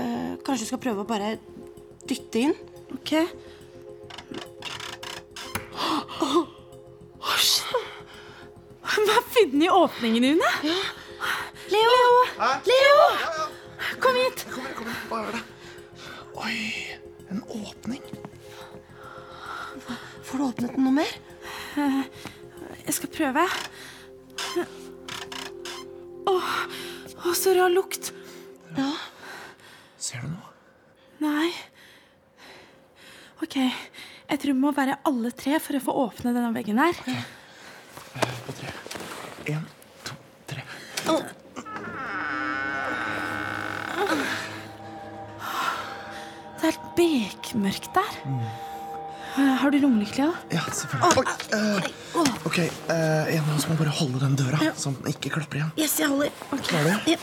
Eh, 0.00 0.30
kanskje 0.42 0.64
du 0.64 0.70
skal 0.70 0.80
prøve 0.82 1.04
å 1.04 1.08
bare 1.08 1.34
dytte 2.08 2.46
inn? 2.46 2.54
Ok. 2.96 3.12
Hva 9.64 9.84
åpningen, 9.84 10.24
Une. 10.24 10.30
i 10.30 10.38
åpningen 10.38 10.62
dine? 10.62 10.74
Leo! 11.72 12.24
Leo! 12.68 12.96
Kom 14.00 14.14
hit! 14.14 14.46
Kom 14.50 14.64
her, 14.66 14.74
kom 14.76 14.86
her. 14.86 14.96
Hva 15.08 15.20
er 15.22 15.32
det? 15.32 15.42
Oi, 16.34 16.56
en 17.30 17.42
åpning. 17.48 18.02
Får 20.24 20.38
du 20.38 20.44
åpnet 20.44 20.74
den 20.74 20.84
noe 20.84 20.94
mer? 20.98 21.14
Jeg 22.84 22.96
skal 22.96 23.12
prøve. 23.14 23.44
Åh, 26.26 26.50
åh, 27.24 27.32
så 27.32 27.54
rar 27.56 27.72
lukt. 27.72 28.12
Ser 30.04 30.20
du 30.20 30.28
noe? 30.34 30.50
Nei. 31.24 31.48
Ok, 33.40 33.56
jeg 33.56 34.40
tror 34.40 34.52
vi 34.52 34.60
må 34.60 34.74
være 34.76 34.98
alle 35.08 35.32
tre 35.36 35.56
for 35.62 35.78
å 35.78 35.84
få 35.88 35.96
åpne 36.04 36.34
denne 36.36 36.52
veggen 36.56 36.80
her. 36.82 37.00
På 37.00 37.14
bekmørkt 47.54 47.94
der. 47.94 48.14
Mm. 48.26 48.40
Har 49.34 49.70
du 49.70 49.78
lommelykt? 49.82 50.18
Ja, 50.18 50.60
selvfølgelig. 50.70 51.24
Oi, 51.54 51.90
uh, 52.14 52.28
ok, 52.46 52.58
uh, 52.90 53.30
en 53.34 53.40
av 53.42 53.56
oss 53.56 53.66
må 53.66 53.74
bare 53.78 53.94
holde 53.94 54.20
den 54.22 54.36
døra, 54.38 54.60
sånn 54.78 54.94
at 54.94 55.02
den 55.02 55.14
ikke 55.16 55.32
klapper 55.34 55.58
igjen. 55.58 55.72
Yes, 55.78 55.96
jeg 55.98 56.10
holder. 56.12 56.30
Klarer 56.68 57.00
du? 57.02 57.10
Ja. 57.14 57.18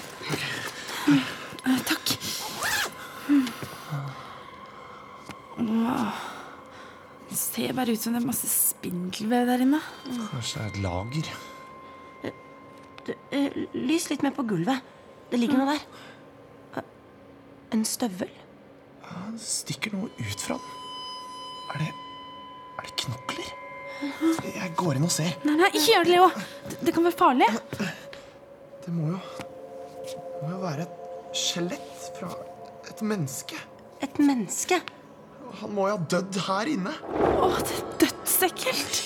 Eh, 1.61 1.79
Takk. 1.87 2.15
Mm. 3.31 3.47
Det 7.31 7.37
ser 7.39 7.71
bare 7.77 7.93
ut 7.95 8.01
som 8.01 8.15
det 8.15 8.19
er 8.23 8.27
masse 8.27 8.49
spindelvev 8.51 9.47
der 9.47 9.63
inne. 9.63 9.79
Kanskje 10.33 10.59
det 10.59 10.65
er 10.65 10.71
et 10.73 10.81
lager. 10.83 11.31
Eh, 13.31 13.61
lys 13.77 14.09
litt 14.11 14.23
mer 14.25 14.35
på 14.35 14.43
gulvet. 14.51 14.83
Det 15.31 15.39
ligger 15.39 15.61
noe 15.61 15.77
der. 15.77 15.85
Eh, 16.75 16.91
En 17.71 17.85
støvel? 17.87 18.40
Det 19.31 19.41
stikker 19.43 19.95
noe 19.95 20.09
ut 20.19 20.43
fra 20.45 20.57
den. 20.59 20.77
Er 21.73 21.83
det 21.83 21.89
Er 21.91 22.87
det 22.87 22.95
knokler? 23.03 23.49
Jeg 24.55 24.71
går 24.79 24.97
inn 24.97 25.05
og 25.05 25.11
ser. 25.13 25.35
Nei, 25.45 25.53
nei, 25.59 25.67
ikke 25.69 25.91
gjør 25.91 26.07
det, 26.07 26.13
Leo. 26.15 26.29
Det, 26.69 26.77
det 26.87 26.93
kan 26.95 27.05
være 27.05 27.17
farlig. 27.19 27.49
Det 28.81 28.93
må 28.95 29.11
jo 29.11 29.19
Det 30.07 30.41
må 30.41 30.49
jo 30.55 30.61
være 30.63 30.87
et 30.87 31.37
skjelett 31.37 32.07
fra 32.17 32.31
et 32.89 33.03
menneske. 33.05 33.59
Et 34.01 34.17
menneske? 34.19 34.81
Han 35.61 35.73
må 35.75 35.85
jo 35.89 35.97
ha 35.99 36.09
dødd 36.15 36.39
her 36.47 36.71
inne. 36.71 36.93
Åh, 37.45 37.57
det 37.61 37.77
er 37.77 37.87
dødsekkelt. 38.05 39.01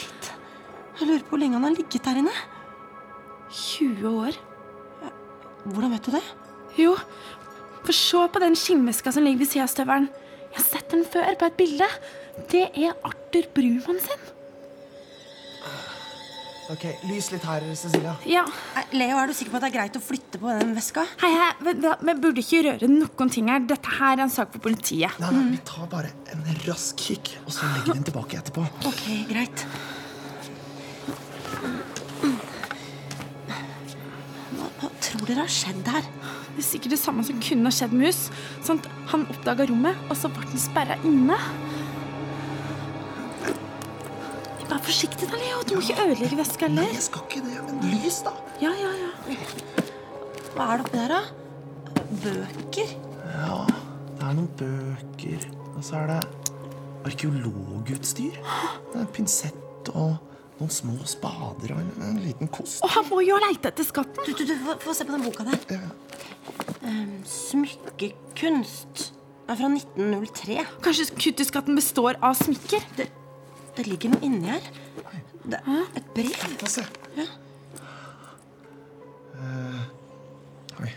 Jeg 0.96 1.10
lurer 1.10 1.26
på 1.26 1.34
hvor 1.34 1.42
lenge 1.42 1.60
han 1.60 1.68
har 1.68 1.76
ligget 1.76 2.06
der 2.08 2.22
inne. 2.22 2.36
20 3.52 4.08
år. 4.24 4.38
Hvordan 5.66 5.92
vet 5.92 6.08
du 6.08 6.12
det? 6.16 6.24
Jo, 6.80 6.94
for 7.86 7.96
se 7.98 8.28
på 8.34 8.42
den 8.44 8.56
skinnveska 8.60 9.14
som 9.14 9.26
ligger 9.26 9.44
ved 9.44 9.52
siden 9.52 9.68
av 9.68 9.74
støvelen. 9.74 10.08
Jeg 10.52 10.62
har 10.62 10.70
sett 10.70 10.94
den 10.94 11.04
før 11.06 11.36
på 11.40 11.50
et 11.50 11.60
bilde. 11.60 11.90
Det 12.52 12.66
er 12.74 12.96
Arthur 13.06 13.50
Brumann 13.56 14.00
sin. 14.04 14.32
Ok, 16.74 16.82
Lys 17.06 17.28
litt 17.30 17.44
her, 17.46 17.62
Cecilia. 17.78 18.16
Ja. 18.26 18.42
Leo, 18.96 19.20
er 19.22 19.30
du 19.30 19.36
sikker 19.38 19.54
på 19.54 19.60
at 19.60 19.68
det 19.68 19.70
er 19.70 19.76
greit 19.76 19.98
å 20.00 20.02
flytte 20.02 20.40
på 20.42 20.50
den 20.50 20.72
veska? 20.74 21.04
Hei, 21.22 21.30
hei, 21.30 21.50
vi 21.62 22.16
burde 22.24 22.42
ikke 22.42 22.64
røre 22.66 22.90
noen 22.90 23.30
ting 23.34 23.52
her. 23.54 23.62
Dette 23.70 23.92
her 24.00 24.16
er 24.16 24.24
en 24.26 24.34
sak 24.34 24.50
for 24.56 24.64
politiet. 24.66 25.14
Nei, 25.22 25.30
nei, 25.36 25.44
Vi 25.54 25.60
tar 25.70 25.86
bare 25.92 26.10
en 26.34 26.42
rask 26.66 26.98
kikk, 27.06 27.36
og 27.44 27.54
så 27.54 27.70
legger 27.70 27.92
vi 27.92 28.00
den 28.00 28.08
tilbake 28.10 28.40
etterpå. 28.42 28.66
Ok, 28.90 29.04
greit. 29.30 29.68
Hva, 34.56 34.72
hva 34.82 34.92
tror 35.06 35.30
dere 35.30 35.46
har 35.46 35.54
skjedd 35.60 35.94
her? 35.94 36.10
Det 36.56 36.62
er 36.64 36.68
sikkert 36.70 36.94
det 36.96 37.00
samme 37.02 37.24
som 37.28 37.40
kunne 37.44 37.68
ha 37.68 37.76
skjedd 37.76 37.94
med 37.96 38.08
hus. 38.08 38.20
Sånn 38.64 38.80
at 38.80 38.86
han 39.12 39.26
oppdaga 39.34 39.66
rommet, 39.68 39.98
og 40.10 40.16
så 40.20 40.30
ble 40.32 40.46
den 40.48 40.62
sperra 40.62 40.96
inne. 41.04 41.36
Vær 44.70 44.80
forsiktig 44.86 45.28
da, 45.30 45.38
Leo. 45.40 45.60
Du 45.68 45.76
må 45.78 45.82
ikke 45.84 46.06
ødelegge 46.06 46.40
veska 46.40 46.70
Nei, 46.72 46.86
heller. 46.86 46.96
jeg 46.96 47.06
skal 47.10 47.26
ikke 47.28 47.44
det. 47.46 47.58
Men 47.68 47.92
lys, 47.92 48.22
da. 48.26 48.34
Ja, 48.64 48.72
ja, 48.80 48.94
ja. 49.02 49.38
Hva 50.56 50.70
er 50.72 50.80
det 50.80 50.86
oppi 50.86 51.02
der, 51.02 51.12
da? 51.12 51.22
Bøker? 52.24 52.96
Ja, 53.36 53.60
det 54.16 54.30
er 54.30 54.38
noen 54.40 54.50
bøker. 54.62 55.46
Og 55.76 55.84
så 55.84 56.00
er 56.00 56.14
det 56.14 56.22
arkeologutstyr. 57.06 58.40
Det 58.94 59.02
er 59.04 59.12
pinsett 59.14 59.92
og 59.94 60.16
noen 60.60 60.72
små 60.72 60.96
spader 61.10 61.74
og 61.76 61.82
en, 61.82 61.92
en 62.10 62.22
liten 62.24 62.50
kost. 62.52 62.80
Og 62.86 62.94
han 62.96 63.08
må 63.10 63.22
jo 63.26 63.36
ha 63.36 63.50
leita 63.50 63.72
etter 63.72 63.88
skatten. 63.88 64.24
Du, 64.24 64.32
du, 64.32 64.46
du, 64.48 64.56
få, 64.64 64.78
få 64.86 64.96
se 64.96 65.08
på 65.08 65.16
den 65.16 65.26
boka 65.26 65.46
der. 65.48 65.84
Um, 66.86 67.18
smykkekunst. 67.28 69.10
Den 69.46 69.54
er 69.54 69.60
fra 69.60 69.70
1903. 69.70 70.60
Kanskje 70.86 71.08
kutteskatten 71.20 71.78
består 71.78 72.20
av 72.24 72.38
smykker? 72.40 72.88
Det, 72.98 73.10
det 73.78 73.88
ligger 73.90 74.16
noe 74.16 74.26
inni 74.26 74.54
her. 74.54 74.72
Det 75.46 75.60
et 76.00 76.08
brev. 76.16 76.48
Få 76.62 76.72
se. 76.78 76.86
Ja. 77.20 77.28
Uh, 79.36 79.84
oi. 80.86 80.92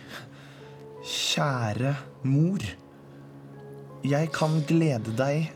Kjære 1.03 1.97
mor. 2.29 2.65
Jeg 4.07 4.31
kan 4.33 4.61
glede 4.69 5.13
deg 5.19 5.51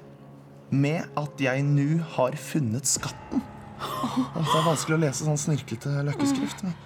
med 0.72 1.06
at 1.20 1.40
jeg 1.40 1.62
nå 1.64 2.02
har 2.16 2.36
funnet 2.40 2.88
skatten. 2.88 3.44
Det 3.82 4.58
er 4.58 4.66
vanskelig 4.66 4.96
å 4.96 5.02
lese 5.02 5.26
sånn 5.26 5.40
snirklete 5.40 6.02
løkkeskrift. 6.08 6.64
Men 6.66 6.76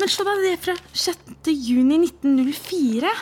Men 0.00 0.10
slå 0.10 0.26
deg 0.26 0.42
ned 0.44 0.62
fra 0.62 0.74
6. 1.04 1.50
juni 1.52 2.00
1904. 2.02 3.12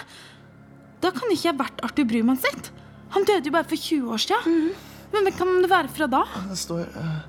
Da 1.03 1.11
kan 1.15 1.29
det 1.29 1.37
ikke 1.39 1.53
ha 1.53 1.59
vært 1.61 1.83
Arthur 1.87 2.09
Brumann 2.09 2.41
sitt. 2.41 2.71
Han 3.13 3.27
døde 3.29 3.51
jo 3.51 3.55
bare 3.55 3.69
for 3.69 3.77
20 3.77 4.15
år 4.15 4.23
siden. 4.25 4.71
Men 5.13 5.27
hvem 5.29 5.37
kan 5.37 5.51
det 5.61 5.71
være 5.71 5.93
fra 5.93 6.09
da? 6.09 6.23
Det 6.49 6.59
står 6.59 6.87
uh, 6.97 7.21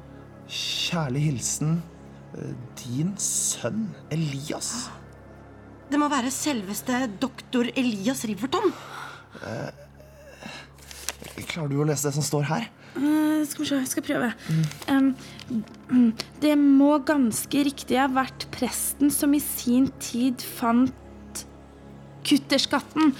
'Kjærlig 0.48 1.22
hilsen 1.28 1.82
eh, 2.38 2.54
din 2.80 3.14
sønn 3.20 3.88
Elias'. 4.14 4.90
Det 5.90 6.00
må 6.00 6.08
være 6.12 6.32
selveste 6.34 7.08
doktor 7.22 7.68
Elias 7.76 8.24
Riverton. 8.30 8.72
Klarer 11.50 11.70
du 11.72 11.82
å 11.82 11.88
lese 11.88 12.08
det 12.08 12.16
som 12.16 12.26
står 12.26 12.48
her? 12.50 12.70
Eh, 12.96 13.42
skal 13.50 13.64
vi 13.64 13.70
se, 13.70 13.80
jeg 13.82 13.92
skal 13.92 14.06
prøve. 14.06 14.30
Um, 14.88 14.98
mm, 14.98 15.12
det 16.42 16.56
må 16.60 16.98
ganske 17.06 17.64
riktig 17.68 18.00
ha 18.00 18.08
vært 18.12 18.48
presten 18.54 19.12
som 19.14 19.34
i 19.36 19.42
sin 19.44 19.90
tid 20.02 20.42
fant 20.42 20.94
kutterskatten. 22.28 23.14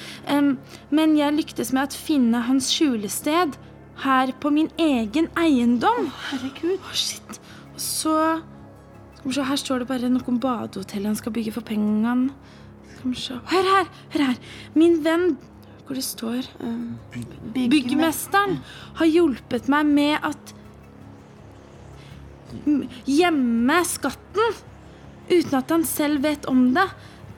Men 0.94 1.16
jeg 1.20 1.38
lyktes 1.38 1.74
med 1.76 1.92
å 1.92 2.04
finne 2.08 2.44
hans 2.48 2.72
skjulested 2.74 3.58
her 4.04 4.34
på 4.42 4.52
min 4.54 4.72
egen 4.82 5.30
eiendom. 5.40 6.10
Herregud. 6.32 6.80
Å, 6.80 6.98
shit. 6.98 7.40
Så 7.78 8.16
Her 9.24 9.56
står 9.56 9.84
det 9.84 9.88
bare 9.88 10.10
noe 10.12 10.28
om 10.28 10.40
badehotellet 10.42 11.14
han 11.14 11.16
skal 11.16 11.32
bygge 11.36 11.54
for 11.56 11.64
pengene. 11.64 12.34
Hør 13.04 13.70
her! 13.70 13.88
Hør 14.14 14.26
her. 14.32 14.38
Min 14.76 15.02
venn 15.04 15.34
Hvor 15.84 15.98
det 15.98 16.06
står 16.08 16.46
Byggmesteren 17.52 18.62
har 19.00 19.10
hjulpet 19.10 19.68
meg 19.72 19.90
med 19.92 20.24
at 20.24 20.54
gjemme 23.08 23.80
skatten 23.88 24.62
uten 25.30 25.58
at 25.60 25.72
han 25.72 25.86
selv 25.88 26.24
vet 26.26 26.46
om 26.52 26.66
det. 26.76 26.88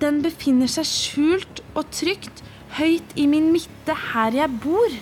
Den 0.01 0.21
befinner 0.25 0.67
seg 0.71 0.87
skjult 0.89 1.61
og 1.75 1.87
trygt 1.95 2.41
høyt 2.79 3.13
i 3.19 3.27
min 3.31 3.51
midte 3.53 3.95
her 4.11 4.35
jeg 4.35 4.51
bor. 4.63 4.95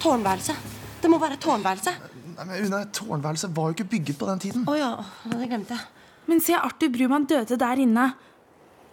Tårnværelse. 0.00 0.54
Det 1.02 1.10
må 1.12 1.18
være 1.20 1.36
tårnværelse. 1.42 1.92
Nei, 2.36 2.44
men 2.50 2.66
Una, 2.68 2.82
Tårnværelset 2.92 3.52
var 3.56 3.70
jo 3.70 3.76
ikke 3.76 3.88
bygget 3.96 4.18
på 4.20 4.26
den 4.28 4.40
tiden. 4.42 4.64
Å 4.68 4.74
ja, 4.76 4.90
det 5.32 5.48
glemte 5.48 5.76
jeg. 5.76 5.84
Men 6.28 6.40
siden 6.42 6.64
Arthur 6.66 6.90
Brumann 6.92 7.24
døde 7.30 7.56
der 7.60 7.80
inne, 7.80 8.06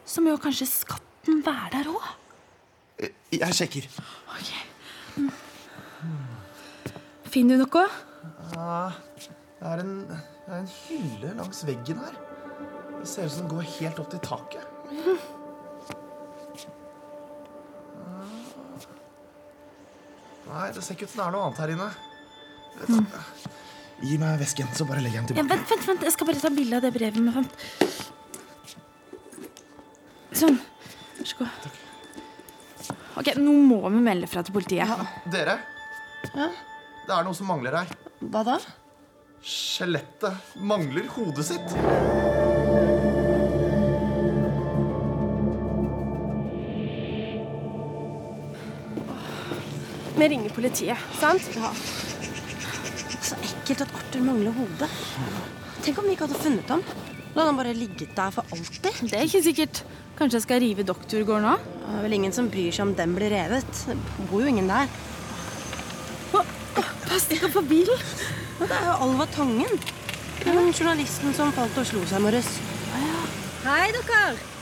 så 0.05 0.21
må 0.23 0.31
jo 0.35 0.39
kanskje 0.43 0.67
skatten 0.69 1.41
være 1.43 1.71
der 1.77 1.89
òg. 1.91 2.05
Eh, 3.03 3.09
Jeg 3.33 3.57
sjekker. 3.57 3.87
Finner 7.33 7.57
du 7.57 7.65
noe? 7.65 7.85
Det 8.53 9.71
er, 9.71 9.81
en, 9.81 9.93
det 10.45 10.53
er 10.53 10.59
en 10.59 10.71
hylle 10.87 11.33
langs 11.39 11.63
veggen 11.67 11.99
her. 12.03 12.15
Det 12.99 13.07
ser 13.09 13.25
ut 13.27 13.31
som 13.35 13.47
den 13.47 13.53
går 13.57 13.69
helt 13.79 13.99
opp 14.03 14.09
til 14.13 14.19
taket. 14.23 14.67
Nei, 20.49 20.67
det 20.75 20.83
ser 20.83 20.97
ikke 20.97 21.07
ut 21.07 21.13
som 21.13 21.21
det 21.21 21.27
er 21.27 21.33
noe 21.35 21.45
annet 21.47 21.61
her 21.63 21.73
inne. 21.73 21.89
Gi 24.03 24.17
meg 24.19 24.41
vesken, 24.41 24.67
så 24.75 24.85
bare 24.89 25.01
legger 25.03 25.21
jeg 25.21 25.23
den 25.23 25.29
tilbake. 25.31 25.45
Ja, 25.45 25.55
vent, 25.55 25.71
vent, 25.71 25.85
vent, 25.87 26.03
jeg 26.07 26.15
skal 26.15 26.29
bare 26.29 26.41
ta 26.43 26.51
bilde 26.53 26.79
av 26.79 26.83
det 26.83 26.91
brevet. 26.95 27.21
med 27.23 27.37
vent. 27.37 27.53
Sånn. 30.33 30.57
Vær 31.19 31.29
så 31.29 31.39
god. 31.39 31.57
Takk. 31.63 31.79
Ok, 33.21 33.29
Nå 33.39 33.53
må 33.69 33.77
vi 33.93 34.01
melde 34.03 34.27
fra 34.27 34.41
til 34.43 34.55
politiet. 34.55 34.89
Dere, 35.31 35.59
Ja? 36.33 36.47
det 37.07 37.13
er 37.13 37.23
noe 37.27 37.35
som 37.37 37.47
mangler 37.47 37.75
her. 37.77 37.87
Hva 38.23 38.43
da? 38.47 38.57
Skjelettet 39.43 40.55
mangler 40.55 41.03
hodet 41.11 41.43
sitt. 41.45 41.73
Vi 50.15 50.27
ringer 50.31 50.53
politiet, 50.55 50.97
sant? 51.19 51.49
Ja. 51.57 51.73
Så 53.19 53.35
ekkelt 53.43 53.83
at 53.83 53.91
Arthur 53.91 54.23
mangler 54.23 54.55
hodet. 54.55 54.87
Tenk 55.83 55.99
om 55.99 56.07
vi 56.07 56.13
ikke 56.15 56.29
hadde 56.29 56.39
funnet 56.39 56.71
ham. 56.71 56.83
Da 57.33 57.41
hadde 57.41 57.49
han 57.49 57.59
bare 57.59 57.73
ligget 57.75 58.13
der 58.15 58.31
for 58.31 58.47
alltid. 58.47 59.01
Det 59.09 59.17
er 59.17 59.27
ikke 59.27 59.43
sikkert. 59.49 59.81
Kanskje 60.15 60.37
jeg 60.37 60.45
skal 60.45 60.63
rive 60.63 60.85
doktorgården 60.87 61.49
òg? 61.51 61.65
Det 61.81 61.97
er 61.97 62.05
vel 62.05 62.15
ingen 62.21 62.37
som 62.37 62.47
bryr 62.53 62.71
seg 62.71 62.85
om 62.85 62.95
den 62.95 63.17
blir 63.17 63.33
revet. 63.33 63.83
Det 63.89 64.29
bor 64.29 64.45
jo 64.45 64.53
ingen 64.53 64.71
der. 64.71 64.87
Pass 67.03 67.27
deg 67.29 67.43
på 67.53 67.61
bilen! 67.67 68.41
Og 68.63 68.69
det 68.71 68.75
er 68.79 68.85
jo 68.87 68.91
Alva 69.03 69.25
Tangen. 69.27 69.79
Den 70.39 70.69
journalisten 70.71 71.33
som 71.35 71.49
falt 71.51 71.75
og 71.81 71.83
slo 71.83 71.99
seg 72.07 72.21
i 72.21 72.23
morges. 72.23 72.47
Hei, 73.65 73.89
dere. 73.91 74.21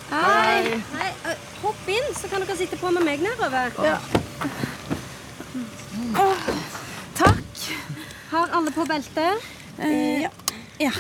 Hei. 0.10 0.80
Hei. 0.96 1.36
Hopp 1.62 1.92
inn, 1.94 2.08
så 2.18 2.30
kan 2.32 2.42
dere 2.42 2.56
sitte 2.58 2.80
på 2.82 2.90
med 2.96 3.06
meg 3.06 3.22
nedover. 3.22 3.70
Takk. 7.20 7.62
Har 8.32 8.56
alle 8.58 8.74
på 8.74 8.88
belte? 8.90 9.28
Eh, 9.78 10.26
ja. 10.82 10.96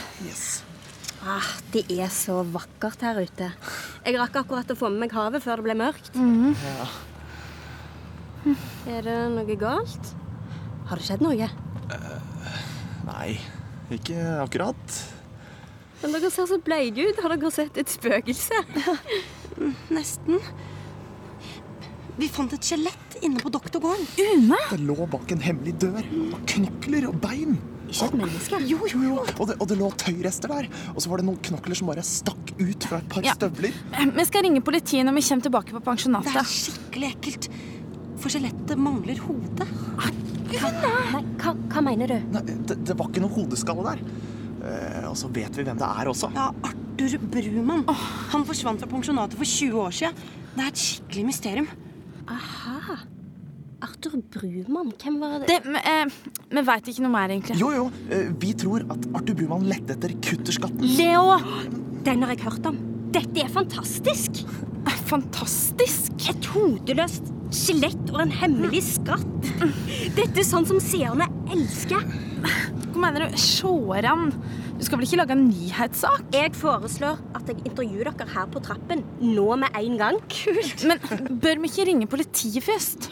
Ah, 1.26 1.50
det 1.74 1.88
er 1.98 2.14
så 2.14 2.44
vakkert 2.54 3.02
her 3.08 3.18
ute. 3.26 3.50
Jeg 4.06 4.22
rakk 4.22 4.44
akkurat 4.44 4.76
å 4.76 4.78
få 4.78 4.94
med 4.94 5.08
meg 5.08 5.18
havet 5.18 5.42
før 5.42 5.64
det 5.64 5.72
ble 5.72 5.78
mørkt. 5.82 6.14
Er 8.94 9.10
det 9.10 9.20
noe 9.34 9.58
galt? 9.66 10.14
Har 10.86 11.02
det 11.02 11.10
skjedd 11.10 11.26
noe? 11.26 11.50
Nei, 13.21 13.36
ikke 13.93 14.17
akkurat. 14.41 14.93
Men 16.01 16.15
dere 16.15 16.31
ser 16.34 16.47
så 16.49 16.57
bleike 16.65 17.03
ut. 17.12 17.19
Har 17.21 17.36
dere 17.36 17.51
sett 17.53 17.75
et 17.77 17.91
spøkelse? 17.91 18.62
Nesten. 19.95 20.39
Vi 22.17 22.29
fant 22.34 22.53
et 22.57 22.65
skjelett 22.65 23.19
inne 23.21 23.38
på 23.41 23.51
doktorgården. 23.53 24.07
Une? 24.34 24.57
Det 24.71 24.79
lå 24.81 24.95
bak 25.12 25.29
en 25.36 25.43
hemmelig 25.45 25.75
dør. 25.84 26.01
Og 26.31 26.39
knokler 26.49 27.05
og 27.12 27.19
bein. 27.21 27.60
Ikke 27.91 28.07
et 28.10 28.17
menneske. 28.17 28.60
Jo, 28.71 28.79
jo, 28.89 29.03
jo. 29.05 29.19
Og 29.38 29.45
det, 29.51 29.55
og 29.62 29.69
det 29.69 29.77
lå 29.77 29.91
tøyrester 30.01 30.49
der. 30.55 30.71
Og 30.95 31.01
så 31.05 31.12
var 31.12 31.21
det 31.21 31.27
noen 31.29 31.39
knokler 31.45 31.77
som 31.77 31.91
bare 31.91 32.05
stakk 32.07 32.55
ut 32.57 32.89
fra 32.89 33.03
et 33.03 33.10
par 33.13 33.27
Ja. 33.27 33.38
støvler. 33.38 33.77
Vi 34.17 34.25
skal 34.31 34.47
ringe 34.47 34.63
politiet 34.65 35.05
når 35.05 35.19
vi 35.19 35.25
kommer 35.29 35.45
tilbake 35.45 35.77
på 35.77 35.84
pensjonatet. 35.91 36.34
Det 36.34 36.41
er 36.41 36.53
skikkelig 36.57 37.13
ekkelt. 37.13 37.49
For 38.21 38.34
skjelettet 38.34 38.81
mangler 38.81 39.21
hodet. 39.27 39.69
Nei, 40.52 41.22
hva, 41.42 41.54
hva 41.72 41.84
mener 41.86 42.12
du? 42.12 42.18
Nei, 42.36 42.42
det, 42.68 42.78
det 42.88 42.96
var 43.00 43.10
ikke 43.12 43.24
noe 43.24 43.34
hodeskalle 43.36 43.86
der. 43.88 44.02
Eh, 44.62 45.06
og 45.10 45.16
så 45.18 45.30
vet 45.34 45.56
vi 45.58 45.66
hvem 45.68 45.80
det 45.80 45.88
er 45.88 46.12
også. 46.12 46.30
Ja, 46.36 46.50
Arthur 46.68 47.18
Brumann. 47.34 47.86
Han 48.34 48.44
forsvant 48.48 48.84
fra 48.84 48.90
pensjonatet 48.92 49.40
for 49.40 49.48
20 49.48 49.80
år 49.86 49.96
siden. 50.02 50.20
Det 50.52 50.66
er 50.66 50.70
et 50.74 50.82
skikkelig 50.84 51.26
mysterium. 51.32 51.70
Aha. 52.32 53.00
Arthur 53.82 54.20
Brumann, 54.30 54.92
hvem 55.02 55.16
var 55.24 55.40
det? 55.42 55.48
Det, 55.50 55.60
vi, 55.66 55.82
eh, 55.90 56.44
vi 56.54 56.64
veit 56.68 56.92
ikke 56.92 57.02
noe 57.08 57.14
mer, 57.16 57.32
egentlig. 57.34 57.58
Jo, 57.58 57.72
jo. 57.74 57.88
eh, 58.14 58.28
vi 58.44 58.52
tror 58.62 58.86
at 58.94 59.08
Arthur 59.18 59.40
Brumann 59.40 59.66
lette 59.72 59.96
etter 59.98 60.14
kutterskatten. 60.22 60.84
Leo! 61.00 61.40
Den 62.06 62.22
har 62.26 62.36
jeg 62.36 62.44
hørt 62.46 62.70
om. 62.70 62.78
Dette 63.16 63.44
er 63.46 63.50
fantastisk. 63.52 64.44
Fantastisk. 65.12 66.14
Et 66.32 66.46
hodeløst 66.54 67.34
skjelett 67.52 68.10
og 68.14 68.22
en 68.24 68.34
hemmelig 68.42 68.82
skatt. 68.96 69.52
Dette 70.16 70.42
er 70.42 70.48
sånn 70.48 70.68
som 70.68 70.80
seerne 70.84 71.28
elsker. 71.52 72.04
Hva 72.92 73.00
mener 73.04 73.28
du? 73.28 73.38
Sjåran? 73.40 74.32
Du 74.80 74.86
skal 74.88 74.98
vel 74.98 75.06
ikke 75.06 75.20
lage 75.20 75.36
en 75.36 75.44
nyhetssak? 75.46 76.24
Jeg 76.34 76.56
foreslår 76.58 77.20
at 77.38 77.50
jeg 77.52 77.60
intervjuer 77.70 78.10
dere 78.10 78.26
her 78.34 78.48
på 78.50 78.64
trappen 78.66 79.04
nå 79.22 79.46
med 79.62 79.78
en 79.78 79.98
gang. 80.00 80.18
Kult. 80.32 80.86
Men 80.90 81.38
bør 81.44 81.62
vi 81.62 81.70
ikke 81.70 81.86
ringe 81.92 82.10
politiet 82.10 82.66
først? 82.66 83.12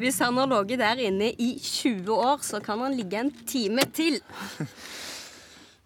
Hvis 0.00 0.18
han 0.24 0.40
har 0.40 0.50
ligget 0.50 0.82
der 0.82 1.04
inne 1.06 1.30
i 1.38 1.52
20 1.62 2.10
år, 2.16 2.42
så 2.42 2.58
kan 2.64 2.82
han 2.82 2.96
ligge 2.98 3.20
en 3.20 3.30
time 3.46 3.86
til. 3.94 4.18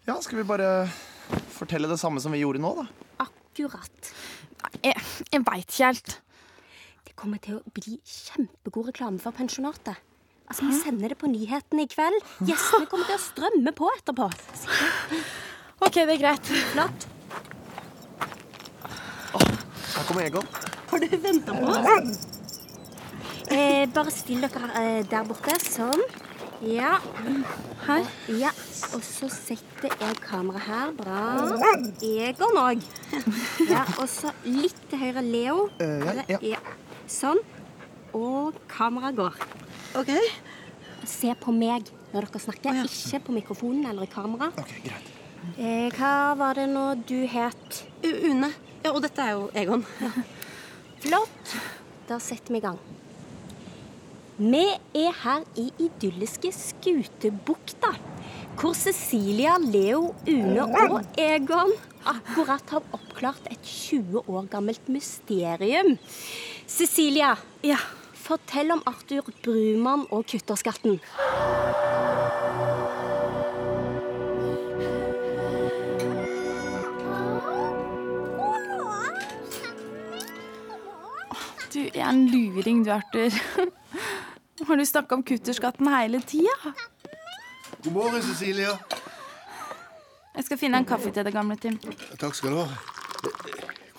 Ja, 0.07 0.17
skal 0.21 0.41
vi 0.41 0.49
bare 0.49 0.87
fortelle 1.55 1.89
det 1.91 2.01
samme 2.01 2.21
som 2.23 2.33
vi 2.33 2.41
gjorde 2.41 2.63
nå, 2.63 2.73
da? 2.81 2.89
Akkurat. 3.27 4.13
Jeg, 4.81 4.97
jeg 5.29 5.45
veit 5.45 5.69
ikke 5.69 5.91
helt. 5.91 6.17
Kommer 7.15 7.39
til 7.39 7.57
å 7.59 7.73
bli 7.75 7.97
kjempegod 8.03 8.89
reklame 8.91 9.21
for 9.23 9.35
pensjonatet. 9.35 9.95
Altså, 10.45 10.67
Vi 10.67 10.77
sender 10.77 11.09
det 11.09 11.17
på 11.17 11.29
nyhetene 11.31 11.85
i 11.85 11.89
kveld. 11.89 12.19
Gjestene 12.45 12.85
kommer 12.91 13.07
til 13.07 13.17
å 13.17 13.23
strømme 13.23 13.71
på 13.73 13.87
etterpå. 13.97 14.27
OK, 15.85 15.95
det 15.95 16.17
er 16.17 16.21
greit. 16.21 16.51
Flott. 16.73 17.07
Her 19.95 20.05
kommer 20.09 20.27
Egon. 20.27 20.47
Har 20.91 21.01
du 21.01 21.17
venta 21.23 21.55
på 21.55 21.71
oss? 21.71 22.21
Eh, 23.47 23.85
bare 23.93 24.11
still 24.13 24.45
dere 24.45 24.69
eh, 24.81 25.01
der 25.09 25.25
borte. 25.27 25.57
Sånn. 25.63 26.03
Ja. 26.65 26.97
Her. 27.85 28.05
ja. 28.31 28.51
Og 28.95 29.01
så 29.03 29.27
setter 29.33 29.91
jeg 30.01 30.21
kameraet 30.23 30.67
her. 30.69 30.93
Bra. 30.99 31.19
Egon 32.05 32.61
òg. 32.61 32.85
Ja, 33.69 33.83
og 33.97 34.07
så 34.11 34.31
litt 34.45 34.77
til 34.91 35.01
høyre 35.01 35.25
Leo. 35.25 35.69
Eh, 35.81 36.25
ja, 36.29 36.39
ja. 36.55 36.63
Sånn. 37.11 37.41
Og 38.15 38.55
kameraet 38.71 39.17
går. 39.17 39.37
Ok. 39.99 40.11
Se 41.05 41.33
på 41.37 41.53
meg 41.53 41.91
når 42.13 42.29
dere 42.29 42.41
snakker, 42.41 42.79
ikke 42.87 43.19
på 43.27 43.35
mikrofonen 43.35 43.85
eller 43.89 44.07
i 44.07 44.11
kamera. 44.11 44.49
Ok, 44.55 44.71
greit. 44.85 45.11
Eh, 45.59 45.91
hva 45.93 46.33
var 46.39 46.57
det 46.57 46.65
nå 46.71 46.85
du 47.05 47.19
het? 47.29 47.81
Une. 48.01 48.49
Ja, 48.81 48.93
og 48.93 49.01
dette 49.03 49.21
er 49.21 49.35
jo 49.35 49.49
Egon. 49.53 49.83
Flott. 51.03 51.55
Da 52.09 52.17
setter 52.21 52.55
vi 52.55 52.61
i 52.61 52.65
gang. 52.65 52.79
Vi 54.37 54.63
er 54.99 55.13
her 55.21 55.45
i 55.59 55.69
idylliske 55.85 56.51
Skutebukta. 56.55 57.93
Hvor 58.59 58.73
Cecilia, 58.73 59.57
Leo, 59.59 60.13
Une 60.27 60.63
og 60.63 61.01
Egon 61.19 61.73
akkurat 62.07 62.69
har 62.71 62.83
oppklart 62.95 63.49
et 63.51 63.59
20 63.65 64.23
år 64.29 64.47
gammelt 64.51 64.89
mysterium. 64.89 65.97
Cecilia, 66.67 67.35
Ja. 67.63 67.77
fortell 68.25 68.71
om 68.71 68.81
Arthur 68.87 69.27
Brumann 69.43 70.07
og 70.09 70.25
kutterskatten. 70.25 70.99
Du 81.73 81.81
er 81.93 82.05
en 82.09 82.27
luring, 82.31 82.83
du, 82.85 82.91
Arthur. 82.95 83.33
Har 84.67 84.79
du 84.79 84.85
snakka 84.87 85.17
om 85.17 85.23
kutterskatten 85.27 85.89
hele 85.91 86.21
tida? 86.23 86.53
God 87.85 87.93
morgen, 87.93 88.21
Cecilia. 88.25 88.71
Jeg 90.35 90.45
skal 90.47 90.57
finne 90.57 90.79
en 90.81 90.87
kaffe 90.89 91.11
til 91.13 91.21
deg, 91.21 91.35
gamle 91.35 91.53
Tim. 91.61 91.75
Takk 92.17 92.33
skal 92.33 92.55
du 92.55 92.61
ha. 92.63 92.77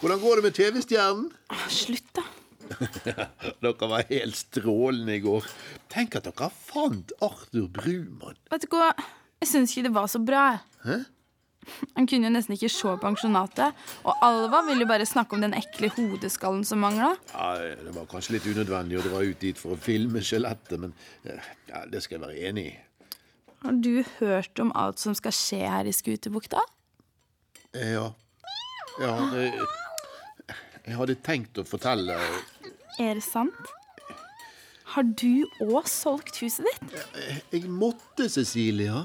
Hvordan 0.01 0.19
går 0.21 0.41
det 0.41 0.45
med 0.49 0.57
TV-stjernen? 0.57 1.29
Åh, 1.55 1.67
Slutt, 1.71 2.09
da. 2.19 2.25
Dere 3.63 3.89
var 3.93 4.09
helt 4.09 4.35
strålende 4.35 5.15
i 5.15 5.23
går. 5.23 5.47
Tenk 5.93 6.17
at 6.19 6.27
dere 6.27 6.49
fant 6.51 7.15
Arthur 7.23 7.69
Brumann. 7.71 8.35
Vet 8.51 8.67
du 8.67 8.75
hva, 8.75 8.89
jeg 9.45 9.53
syns 9.53 9.77
ikke 9.77 9.87
det 9.87 9.93
var 9.95 10.11
så 10.11 10.19
bra. 10.19 10.49
Hæ? 10.83 11.05
Han 11.95 12.11
kunne 12.11 12.27
jo 12.27 12.33
nesten 12.35 12.57
ikke 12.57 12.73
se 12.75 12.97
pensjonatet. 13.03 13.87
Og 14.03 14.19
Alva 14.27 14.65
ville 14.67 14.83
jo 14.83 14.91
bare 14.91 15.07
snakke 15.07 15.39
om 15.39 15.47
den 15.47 15.55
ekle 15.55 15.93
hodeskallen 15.95 16.67
som 16.67 16.83
mangla. 16.83 17.13
Ja, 17.31 17.55
Det 17.87 17.95
var 17.95 18.11
kanskje 18.11 18.37
litt 18.37 18.51
unødvendig 18.51 18.99
å 18.99 19.07
dra 19.07 19.23
ut 19.23 19.39
dit 19.47 19.63
for 19.63 19.79
å 19.79 19.81
filme 19.87 20.27
skjelettet, 20.27 20.75
men 20.83 20.95
eh, 21.23 21.55
ja, 21.71 21.87
det 21.87 22.03
skal 22.03 22.19
jeg 22.19 22.27
være 22.27 22.51
enig 22.51 22.67
i. 22.73 22.77
Har 23.67 23.73
du 23.83 24.05
hørt 24.21 24.61
om 24.63 24.69
alt 24.79 25.01
som 25.03 25.15
skal 25.19 25.35
skje 25.35 25.59
her 25.67 25.89
i 25.91 25.93
Skutebukta? 25.95 26.61
Ja. 27.75 28.13
Ja, 29.01 29.15
det, 29.33 29.49
jeg 30.87 30.95
hadde 30.97 31.17
tenkt 31.27 31.59
å 31.61 31.65
fortelle 31.67 32.15
Er 33.03 33.19
det 33.19 33.25
sant? 33.27 33.73
Har 34.95 35.05
du 35.19 35.43
òg 35.67 35.91
solgt 35.91 36.39
huset 36.41 36.65
ditt? 36.71 36.95
Jeg 37.53 37.67
måtte, 37.69 38.31
Cecilia. 38.33 39.03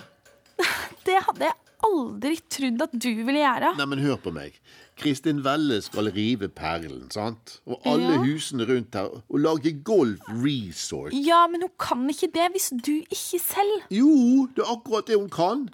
Det 1.07 1.17
hadde 1.25 1.49
jeg 1.49 1.60
aldri 1.87 2.37
trodd 2.51 2.81
at 2.85 2.93
du 2.93 3.09
ville 3.25 3.41
gjøre. 3.41 3.73
Nei, 3.77 3.85
men 3.89 3.99
hør 4.03 4.17
på 4.21 4.31
meg. 4.35 4.55
Kristin 5.01 5.39
Velle 5.41 5.79
skal 5.81 6.11
rive 6.13 6.45
Perlen, 6.53 7.07
sant? 7.09 7.55
Og 7.65 7.81
alle 7.89 8.11
Ja. 8.19 8.21
husene 8.21 8.67
rundt 8.69 8.93
her, 8.93 9.07
og 9.29 9.39
lage 9.39 9.71
golf 9.83 10.19
resort. 10.29 11.13
Ja, 11.15 11.47
men 11.49 11.61
hun 11.65 11.71
kan 11.79 12.03
ikke 12.11 12.29
det 12.35 12.51
hvis 12.53 12.69
du 12.85 12.91
ikke 13.09 13.39
selv. 13.41 13.87
Jo, 13.89 14.47
det 14.55 14.61
er 14.65 14.71
akkurat 14.75 15.07
det 15.07 15.17
hun 15.17 15.29
kan. 15.29 15.69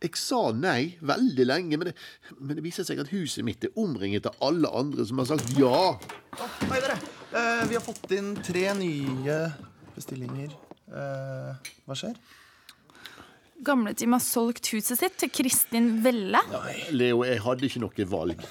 Jeg 0.00 0.16
sa 0.16 0.52
nei 0.52 0.96
veldig 1.02 1.46
lenge, 1.46 1.76
men 1.76 1.90
det, 1.90 1.94
men 2.38 2.56
det 2.56 2.64
viser 2.64 2.84
seg 2.88 2.98
at 3.00 3.08
huset 3.12 3.44
mitt 3.44 3.62
er 3.64 3.74
omringet 3.76 4.26
av 4.30 4.36
alle 4.40 4.68
andre 4.72 5.04
som 5.04 5.18
har 5.18 5.26
sagt 5.26 5.52
ja. 5.58 5.98
Hei, 6.70 6.80
dere. 6.80 6.96
Uh, 7.34 7.66
vi 7.68 7.74
har 7.76 7.84
fått 7.84 8.10
inn 8.16 8.32
tre 8.42 8.72
nye 8.74 9.52
bestillinger. 9.94 10.54
Uh, 10.90 11.52
hva 11.86 11.94
skjer? 11.94 12.16
Gamle 13.64 13.92
Tim 13.94 14.14
har 14.16 14.22
solgt 14.24 14.70
huset 14.72 14.96
sitt 15.02 15.18
til 15.20 15.30
Kristin 15.36 15.90
Velle. 16.04 16.40
Nei, 16.48 16.76
Leo, 16.96 17.24
jeg 17.28 17.42
hadde 17.44 17.66
ikke 17.68 17.82
noe 17.82 18.06
valg. 18.08 18.44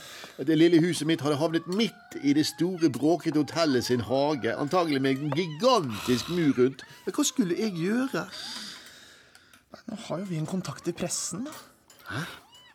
Det 0.45 0.58
lille 0.58 0.80
huset 0.84 1.08
mitt 1.10 1.24
hadde 1.26 1.39
havnet 1.41 1.65
midt 1.67 2.17
i 2.22 2.36
det 2.38 2.45
store, 2.48 2.91
bråkete 2.93 3.41
hotellet 3.41 3.88
sin 3.88 4.04
hage. 4.06 4.54
Antagelig 4.54 5.02
med 5.02 5.17
en 5.17 5.34
gigantisk 5.34 6.30
mur 6.30 6.54
rundt. 6.60 6.86
Men 7.08 7.17
hva 7.17 7.26
skulle 7.26 7.58
jeg 7.58 7.74
gjøre? 7.80 8.28
Nå 9.89 9.98
har 10.06 10.22
jo 10.22 10.30
vi 10.30 10.38
en 10.38 10.50
kontakt 10.50 10.88
i 10.88 10.93
pressen. 10.93 11.50
da. 11.50 12.22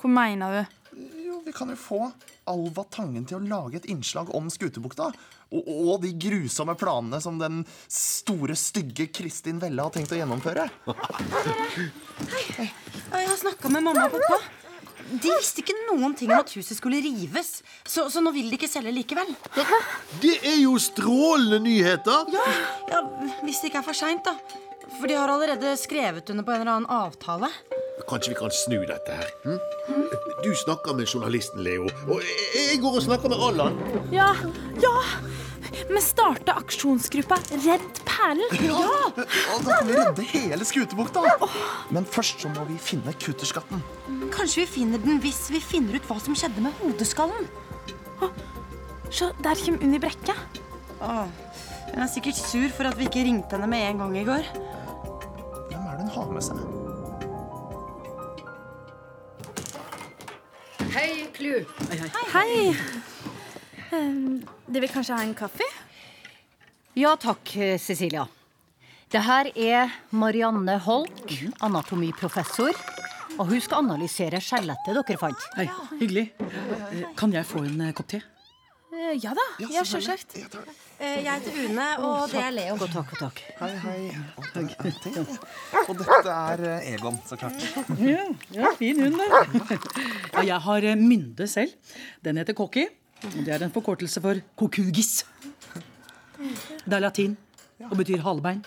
Hva 0.02 0.10
mener 0.10 0.58
du? 0.58 0.80
Vi 1.44 1.52
kan 1.52 1.68
jo 1.68 1.76
få 1.76 2.00
Alva 2.48 2.84
Tangen 2.88 3.26
til 3.28 3.36
å 3.36 3.44
lage 3.44 3.76
et 3.76 3.88
innslag 3.92 4.30
om 4.34 4.46
Skutebukta. 4.52 5.10
Og, 5.52 5.68
og 5.68 6.00
de 6.02 6.14
grusomme 6.16 6.72
planene 6.80 7.20
som 7.20 7.36
den 7.40 7.62
store, 7.92 8.56
stygge 8.56 9.10
Kristin 9.12 9.60
Velle 9.62 9.84
har 9.84 9.92
tenkt 9.92 10.14
å 10.14 10.18
gjennomføre. 10.18 10.64
Hei. 12.32 12.70
jeg 12.70 13.28
har 13.28 13.40
snakka 13.40 13.72
med 13.72 13.84
mamma 13.84 14.08
og 14.08 14.16
pappa. 14.16 14.40
De 15.04 15.28
visste 15.28 15.60
ikke 15.60 15.76
noen 15.90 16.16
ting 16.16 16.32
om 16.32 16.40
at 16.40 16.54
huset 16.56 16.78
skulle 16.78 17.02
rives. 17.04 17.58
Så, 17.84 18.08
så 18.10 18.24
nå 18.24 18.32
vil 18.32 18.48
de 18.48 18.56
ikke 18.56 18.70
selge 18.70 18.94
likevel. 18.96 19.34
Det 20.24 20.38
er 20.40 20.58
jo 20.62 20.78
strålende 20.80 21.60
nyheter! 21.66 22.32
Ja, 22.88 23.04
Hvis 23.44 23.60
det 23.60 23.68
ikke 23.68 23.84
er 23.84 23.88
for 23.92 24.00
seint, 24.00 24.24
da. 24.24 24.32
For 24.96 25.10
de 25.10 25.18
har 25.18 25.28
allerede 25.28 25.76
skrevet 25.80 26.32
under 26.32 26.46
på 26.46 26.56
en 26.56 26.64
eller 26.64 26.78
annen 26.78 26.92
avtale. 27.04 27.52
Kanskje 28.08 28.32
vi 28.34 28.36
kan 28.38 28.50
snu 28.50 28.80
dette 28.88 29.14
her? 29.14 29.30
Hm? 29.44 29.60
Du 30.44 30.50
snakker 30.64 30.94
med 30.98 31.06
journalisten, 31.06 31.62
Leo. 31.64 31.86
Og 32.08 32.20
jeg- 32.20 32.80
går 32.82 32.96
og 32.98 33.02
snakker 33.02 33.28
med 33.28 33.38
Allan. 33.38 33.78
Ja, 34.12 34.34
ja! 34.82 34.94
Vi 35.88 36.00
starta 36.00 36.52
aksjonsgruppa 36.60 37.36
Redd 37.50 38.00
perlen. 38.06 38.50
Ja! 38.62 38.80
ja. 39.16 39.24
da 39.64 39.78
kan 39.78 39.86
vi 39.88 39.94
redde 39.96 40.22
hele 40.22 40.64
Skutebukta. 40.64 41.22
Men 41.90 42.04
først 42.04 42.40
så 42.42 42.48
må 42.48 42.64
vi 42.68 42.76
finne 42.78 43.12
kutterskatten. 43.14 43.82
Kanskje 44.34 44.64
vi 44.64 44.66
finner 44.66 44.98
den 44.98 45.20
hvis 45.20 45.48
vi 45.50 45.60
finner 45.60 45.96
ut 45.98 46.06
hva 46.10 46.18
som 46.20 46.34
skjedde 46.34 46.60
med 46.66 46.72
hodeskallen. 46.82 47.48
Se, 49.10 49.30
der 49.42 49.54
kommer 49.64 49.82
Unni 49.86 49.98
Brekke. 50.02 50.34
Åh, 51.00 51.26
hun 51.94 52.02
er 52.02 52.08
sikkert 52.10 52.36
sur 52.38 52.68
for 52.74 52.84
at 52.90 52.98
vi 52.98 53.06
ikke 53.06 53.24
ringte 53.26 53.54
henne 53.56 53.68
med 53.70 53.88
en 53.90 53.98
gang 54.02 54.16
i 54.18 54.24
går. 54.26 54.46
Hvem 55.70 55.84
er 55.86 55.98
det 55.98 56.08
hun 56.08 56.14
har 56.18 56.32
med 56.32 56.42
seg? 56.42 56.73
Hei, 61.34 61.40
Klu. 61.40 61.64
Hei. 62.32 62.68
Eh, 63.90 64.40
De 64.66 64.80
vil 64.80 64.88
kanskje 64.90 65.14
ha 65.16 65.22
en 65.24 65.34
kaffe? 65.34 65.66
Ja 66.94 67.16
takk, 67.18 67.50
Cecilia. 67.82 68.26
Det 69.10 69.22
her 69.22 69.50
er 69.58 69.90
Marianne 70.14 70.76
Holk, 70.78 71.32
anatomiprofessor. 71.62 72.74
Og 73.38 73.48
hun 73.50 73.60
skal 73.60 73.82
analysere 73.82 74.38
skjelettet 74.38 74.94
dere 74.94 75.18
fant. 75.18 75.46
Hei, 75.56 75.66
hyggelig. 75.98 76.28
Kan 77.18 77.34
jeg 77.34 77.46
få 77.50 77.64
en 77.66 77.80
eh, 77.82 77.90
kopp 77.98 78.12
te? 78.14 78.20
Eh, 78.94 79.16
Ja 79.22 79.32
da. 79.34 79.44
Ja, 79.72 79.82
selvsagt. 79.84 80.36
Eh, 81.00 81.24
Jeg 81.24 81.32
heter 81.40 81.56
Une, 81.64 81.86
og 81.98 82.30
det 82.30 82.40
er 82.40 82.50
Leo. 82.54 82.76
Godt, 82.78 82.92
takk, 82.94 83.14
takk. 83.18 83.40
Hei, 83.58 83.70
hei. 83.82 84.10
Og 85.88 85.96
dette 85.98 86.34
er 86.34 86.62
eh, 86.70 86.92
Egon, 86.94 87.18
så 87.26 87.36
klart. 87.40 87.64
Ja, 87.98 88.26
ja 88.54 88.70
fin 88.78 89.00
hund, 89.02 89.18
det. 89.18 89.80
Ja, 90.34 90.44
jeg 90.52 90.60
har 90.68 90.88
mynde 91.00 91.48
selv. 91.50 91.74
Den 92.24 92.36
heter 92.38 92.54
Cocky. 92.54 92.86
og 93.24 93.32
Det 93.44 93.48
er 93.56 93.64
en 93.66 93.72
forkortelse 93.74 94.20
for 94.22 94.38
kokugis. 94.56 95.24
Det 96.84 96.92
er 96.92 97.00
latin 97.00 97.36
og 97.90 97.96
betyr 97.98 98.22
halebein. 98.22 98.62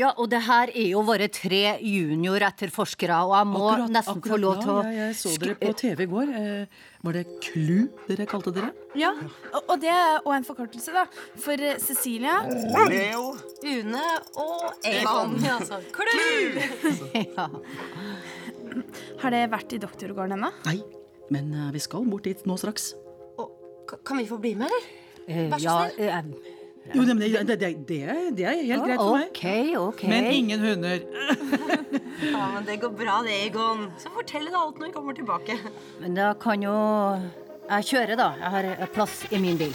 Ja, 0.00 0.08
og 0.16 0.30
det 0.32 0.38
her 0.46 0.70
er 0.72 0.86
jo 0.94 1.02
våre 1.04 1.26
tre 1.32 1.58
junioretterforskere, 1.84 3.18
og 3.26 3.34
jeg 3.36 3.48
må 3.50 3.66
nesten 3.92 4.22
få 4.24 4.38
lov 4.40 4.62
til 4.62 4.70
å 4.72 4.76
ja, 4.86 4.92
jeg 5.10 5.16
så 5.18 5.32
dere 5.42 5.56
på 5.60 5.72
TV 5.82 6.00
i 6.06 6.08
går. 6.08 6.30
Eh, 6.38 6.78
Var 7.02 7.16
det 7.18 7.24
Klu 7.44 7.88
dere 8.08 8.24
kalte 8.30 8.52
dere? 8.54 8.70
Ja, 8.96 9.10
og- 9.52 9.64
Og 9.68 9.80
det 9.82 9.90
er 9.90 10.20
òg 10.24 10.34
en 10.36 10.44
forkortelse, 10.48 10.92
da. 10.94 11.04
For 11.36 11.52
eh, 11.60 11.76
Cecilia 11.78 12.40
Leo. 12.88 13.36
Une 13.64 14.02
og 14.36 14.72
Egon. 14.84 15.36
Ja, 15.44 15.58
altså. 15.58 15.80
Klu! 15.92 16.06
ja. 17.36 17.48
Har 19.20 19.30
det 19.30 19.50
vært 19.52 19.72
i 19.76 19.78
doktorgården 19.82 20.38
ennå? 20.38 20.50
Nei, 20.64 20.78
men 21.30 21.52
eh, 21.54 21.70
vi 21.72 21.78
skal 21.84 22.06
bort 22.08 22.24
dit 22.24 22.46
nå 22.48 22.56
straks. 22.56 22.94
Og, 23.38 23.50
Kan 24.06 24.16
vi 24.22 24.26
få 24.26 24.38
bli 24.40 24.54
med, 24.56 24.70
eller? 24.72 25.50
Vær 25.52 25.58
så 25.58 25.64
ja, 25.64 25.76
eh, 25.98 26.22
Jo, 26.90 27.04
det, 27.06 27.14
det, 27.14 27.56
det, 27.60 27.68
det, 27.86 27.98
er, 28.02 28.24
det 28.34 28.44
er 28.44 28.56
helt 28.66 28.84
greit 28.84 28.98
for 29.00 29.14
meg. 29.14 29.28
Ok, 29.30 29.44
ok. 29.78 30.02
Men 30.10 30.26
ingen 30.34 30.60
hunder. 30.66 31.04
Ja, 32.22 32.48
men 32.54 32.64
Det 32.66 32.76
går 32.82 32.90
bra, 32.94 33.16
det, 33.26 33.34
Egon. 33.48 33.88
Så 33.98 34.10
fortell 34.14 34.44
deg 34.46 34.54
alt 34.54 34.78
når 34.78 34.90
vi 34.90 34.92
kommer 34.94 35.16
tilbake. 35.16 35.56
Men 36.02 36.14
da 36.14 36.32
kan 36.38 36.62
jo 36.62 36.74
Jeg 37.68 37.86
kjører, 37.88 38.14
da. 38.18 38.28
Jeg 38.38 38.52
har 38.54 38.68
eh, 38.72 38.84
plass 38.94 39.16
i 39.30 39.40
min 39.42 39.58
bil. 39.58 39.74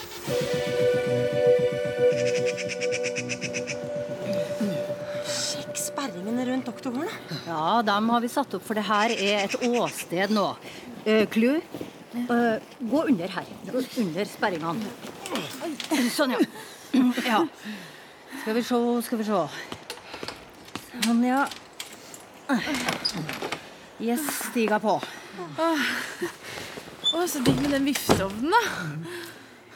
Sjekk 5.28 5.82
sperringene 5.82 6.48
rundt 6.52 6.72
da. 6.72 7.04
Ja, 7.48 7.82
dem 7.88 8.10
har 8.16 8.24
vi 8.24 8.32
satt 8.32 8.56
opp, 8.60 8.64
for 8.68 8.80
det 8.80 8.86
her 8.88 9.16
er 9.18 9.48
et 9.48 9.60
åsted 9.68 10.36
nå. 10.36 10.48
Uh, 11.08 11.24
Klu, 11.32 11.58
eh, 11.58 12.72
gå 12.80 13.04
under 13.08 13.38
her. 13.38 13.54
Gå 13.72 13.84
under 14.04 14.28
sperringene. 14.28 14.96
Sånn, 16.16 16.36
ja. 16.36 16.44
Ja. 17.26 17.44
Skal 18.42 18.58
vi 18.58 18.64
se, 18.64 18.80
skal 19.08 19.22
vi 19.22 19.28
se. 19.28 19.42
Sånn, 21.06 21.24
ja. 21.28 21.46
Yes, 24.00 24.24
stiga 24.52 24.80
på. 24.80 24.98
Åh, 25.58 25.88
Åh, 27.14 27.26
så 27.30 27.40
digg 27.44 27.60
med 27.64 27.72
den 27.74 27.88
vifteovnen, 27.88 28.52
da. 28.54 28.62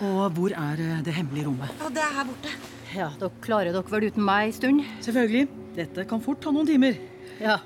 Og 0.02 0.36
hvor 0.36 0.54
er 0.58 0.80
eh, 0.82 1.02
det 1.06 1.14
hemmelige 1.16 1.48
rommet? 1.48 1.74
Ja, 1.80 1.90
det 1.94 2.04
er 2.04 2.14
her 2.18 2.28
borte. 2.28 2.54
Ja, 2.92 3.08
dere 3.22 3.32
klarer 3.44 3.76
dere 3.76 3.94
vel 3.94 4.08
uten 4.10 4.26
meg 4.28 4.50
en 4.50 4.56
stund? 4.58 4.86
Selvfølgelig. 5.06 5.48
Dette 5.78 6.06
kan 6.10 6.24
fort 6.24 6.42
ta 6.44 6.52
noen 6.52 6.68
timer. 6.68 6.98
Ja. 7.40 7.60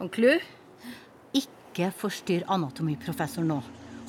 Og 0.00 0.12
Klu, 0.14 0.30
ikke 1.36 1.90
forstyrr 1.96 2.46
anatomiprofessoren 2.52 3.50
nå. 3.50 3.58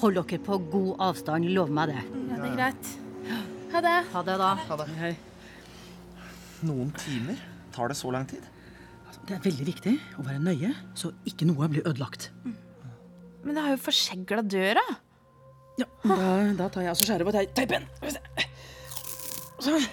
Hold 0.03 0.19
dere 0.19 0.41
på 0.43 0.59
god 0.73 0.91
avstand, 1.09 1.49
lov 1.55 1.71
meg 1.73 1.95
det. 1.95 2.03
Ja, 2.03 2.35
det 2.35 2.51
er 2.51 2.59
greit. 2.59 2.91
Ha 3.71 3.81
det. 3.83 3.97
Ha 4.13 4.23
det, 4.27 4.37
da. 4.41 4.49
Ha 4.69 4.77
det. 4.81 4.87
Hei. 4.99 5.11
Noen 6.67 6.91
timer? 6.99 7.39
Tar 7.73 7.91
det 7.91 7.97
så 7.99 8.11
lang 8.13 8.25
tid? 8.29 8.43
Det 9.27 9.37
er 9.37 9.43
veldig 9.45 9.65
viktig 9.67 9.93
å 10.19 10.25
være 10.25 10.41
nøye, 10.43 10.71
så 10.97 11.11
ikke 11.29 11.45
noe 11.47 11.67
blir 11.71 11.85
ødelagt. 11.87 12.29
Men 12.43 13.55
det 13.55 13.63
har 13.63 13.73
jo 13.75 13.79
forsegla 13.85 14.41
døra. 14.49 14.83
Ja, 15.79 15.87
da, 16.03 16.17
da 16.57 16.67
tar 16.73 16.83
jeg 16.83 16.91
altså 16.91 17.07
skjæret 17.07 17.25
på 17.29 17.33
tei- 17.33 17.47
teipen. 17.57 17.85
Sånn. 19.61 19.85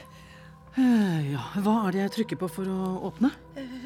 Eh, 0.78 1.32
Ja, 1.32 1.42
hva 1.62 1.74
er 1.88 1.92
det 1.96 2.00
jeg 2.04 2.12
trykker 2.16 2.38
på 2.40 2.48
for 2.50 2.68
å 2.70 2.78
åpne? 3.10 3.30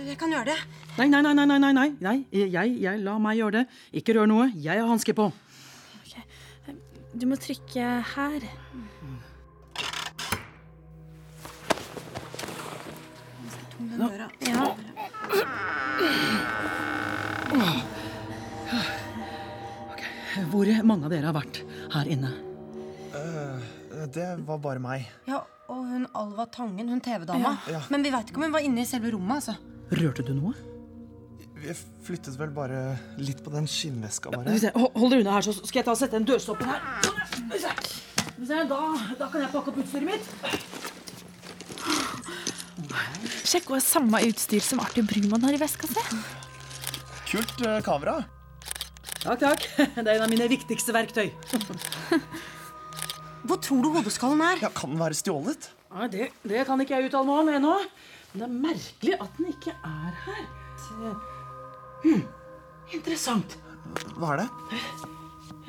Jeg 0.06 0.16
kan 0.20 0.30
gjøre 0.32 0.50
det. 0.52 0.56
Nei, 0.98 1.06
nei, 1.10 1.20
nei, 1.24 1.32
nei, 1.34 1.46
nei, 1.58 1.72
nei, 1.72 1.88
nei. 2.04 2.16
Jeg, 2.32 2.50
jeg, 2.82 2.98
la 3.02 3.18
meg 3.22 3.38
gjøre 3.38 3.60
det. 3.60 3.64
Ikke 4.00 4.14
rør 4.18 4.28
noe. 4.30 4.48
Jeg 4.54 4.78
har 4.80 4.88
hanske 4.90 5.14
på. 5.16 5.30
Du 7.12 7.26
må 7.28 7.36
trykke 7.36 7.88
her. 8.14 8.44
Ja. 14.48 14.76
Hvor 20.52 20.70
mange 20.88 21.06
av 21.06 21.12
dere 21.12 21.28
har 21.28 21.36
vært 21.36 21.62
her 21.92 22.10
inne? 22.10 22.32
Eh, 23.12 24.06
det 24.14 24.28
var 24.46 24.60
bare 24.64 24.80
meg. 24.82 25.06
Ja, 25.28 25.42
og 25.72 25.84
hun 25.88 26.06
Alva 26.18 26.46
Tangen, 26.52 26.88
hun 26.88 27.00
TV-dama. 27.04 27.56
Ja. 27.66 27.78
Ja. 27.78 27.82
Men 27.92 28.04
vi 28.04 28.12
veit 28.14 28.30
ikke 28.30 28.40
om 28.40 28.46
hun 28.48 28.54
var 28.56 28.64
inne 28.64 28.84
i 28.84 28.88
selve 28.88 29.12
rommet, 29.14 29.42
altså. 29.42 29.56
Rørte 29.92 30.24
du 30.26 30.32
noe? 30.36 30.54
Vi 31.62 31.74
flyttet 32.02 32.34
vel 32.40 32.50
bare 32.54 32.96
litt 33.22 33.42
på 33.44 33.52
den 33.52 33.68
skinnveska, 33.70 34.32
bare. 34.34 34.50
vi 34.56 34.64
se, 34.64 34.72
hold 34.74 34.96
hold 34.98 35.12
dere 35.14 35.22
unna 35.22 35.36
her, 35.36 35.46
så 35.46 35.54
skal 35.60 35.82
jeg 35.82 35.86
ta 35.86 35.94
og 35.94 36.00
sette 36.00 36.18
en 36.18 36.26
dørstopper 36.26 36.72
her. 36.72 36.80
Da, 38.42 38.78
da 39.20 39.28
kan 39.30 39.44
jeg 39.44 39.52
pakke 39.52 39.70
opp 39.70 39.78
utstyret 39.84 40.08
mitt. 40.08 40.71
Sjekk 43.52 43.68
hva 43.68 43.78
samme 43.84 44.16
utstyr 44.24 44.62
som 44.64 44.80
Arthur 44.80 45.04
Brumann 45.04 45.42
har 45.44 45.52
i 45.52 45.58
veska 45.60 45.84
si. 45.90 46.20
Kult 47.28 47.58
eh, 47.60 47.82
kamera. 47.84 48.22
Takk, 49.20 49.42
takk. 49.42 49.66
Det 49.76 50.06
er 50.06 50.14
en 50.14 50.24
av 50.24 50.32
mine 50.32 50.46
viktigste 50.48 50.94
verktøy. 50.96 51.28
Hvor 53.46 53.60
tror 53.60 53.84
du 53.84 53.90
hodeskallen 53.98 54.40
er? 54.46 54.64
Ja, 54.64 54.72
Kan 54.72 54.94
den 54.94 55.02
være 55.02 55.18
stjålet? 55.18 55.68
Ja, 55.92 56.08
det, 56.08 56.30
det 56.48 56.64
kan 56.64 56.80
ikke 56.80 56.96
jeg 56.96 57.10
uttale 57.10 57.28
meg 57.28 57.42
om 57.42 57.52
ennå. 57.58 57.76
Men 58.32 58.40
det 58.40 58.48
er 58.48 58.56
merkelig 58.64 59.20
at 59.20 59.36
den 59.36 59.52
ikke 59.52 59.76
er 59.76 60.18
her. 60.24 60.42
Hm. 62.06 62.24
Interessant. 62.96 63.60
Hva 64.16 64.32
er 64.32 64.46
det? 64.46 64.50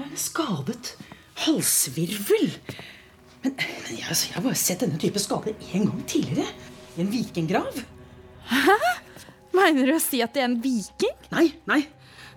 En 0.08 0.20
skadet 0.24 0.96
halsvirvel. 1.44 2.54
Men, 3.44 3.58
men 3.60 3.98
jeg, 3.98 4.08
altså, 4.08 4.30
jeg 4.30 4.38
har 4.40 4.48
bare 4.48 4.62
sett 4.70 4.88
denne 4.88 5.04
type 5.04 5.20
skade 5.20 5.58
én 5.74 5.90
gang 5.90 6.08
tidligere. 6.08 6.72
I 6.98 7.02
en 7.02 7.10
vikinggrav. 7.10 7.84
Hæ? 8.50 8.78
Mener 9.54 9.88
du 9.88 9.96
å 9.96 10.02
si 10.02 10.20
at 10.26 10.34
det 10.36 10.44
er 10.44 10.50
en 10.50 10.60
viking? 10.62 11.14
Nei, 11.34 11.48
nei. 11.70 11.84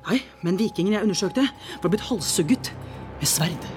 nei, 0.08 0.20
Men 0.44 0.60
vikingen 0.60 0.94
jeg 0.96 1.04
undersøkte, 1.04 1.48
var 1.82 1.92
blitt 1.92 2.06
halshugget 2.08 2.72
med 3.20 3.28
sverd. 3.28 3.68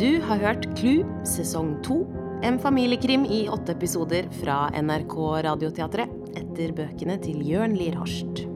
Du 0.00 0.20
har 0.24 0.40
hørt 0.40 0.64
Clou 0.78 1.02
sesong 1.28 1.74
to. 1.84 2.02
En 2.46 2.56
familiekrim 2.62 3.26
i 3.28 3.42
åtte 3.52 3.74
episoder 3.74 4.30
fra 4.38 4.70
NRK 4.72 5.16
Radioteatret 5.44 6.38
etter 6.40 6.72
bøkene 6.72 7.18
til 7.20 7.42
Jørn 7.44 7.74
Lier 7.76 7.98
Horst. 8.00 8.46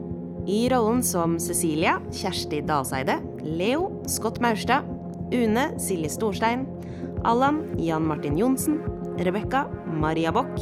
I 0.49 0.65
rollen 0.73 1.03
som 1.05 1.37
Cecilia, 1.41 1.99
Kjersti 2.13 2.63
Dalseide, 2.65 3.19
Leo, 3.45 3.91
Scott 4.09 4.41
Maurstad, 4.41 4.89
Une, 5.31 5.79
Silje 5.79 6.09
Storstein, 6.09 6.65
Allan, 7.23 7.63
Jan 7.77 8.05
Martin 8.05 8.37
Johnsen, 8.37 8.79
Rebekka, 9.17 9.65
Maria 9.87 10.31
Bock, 10.31 10.59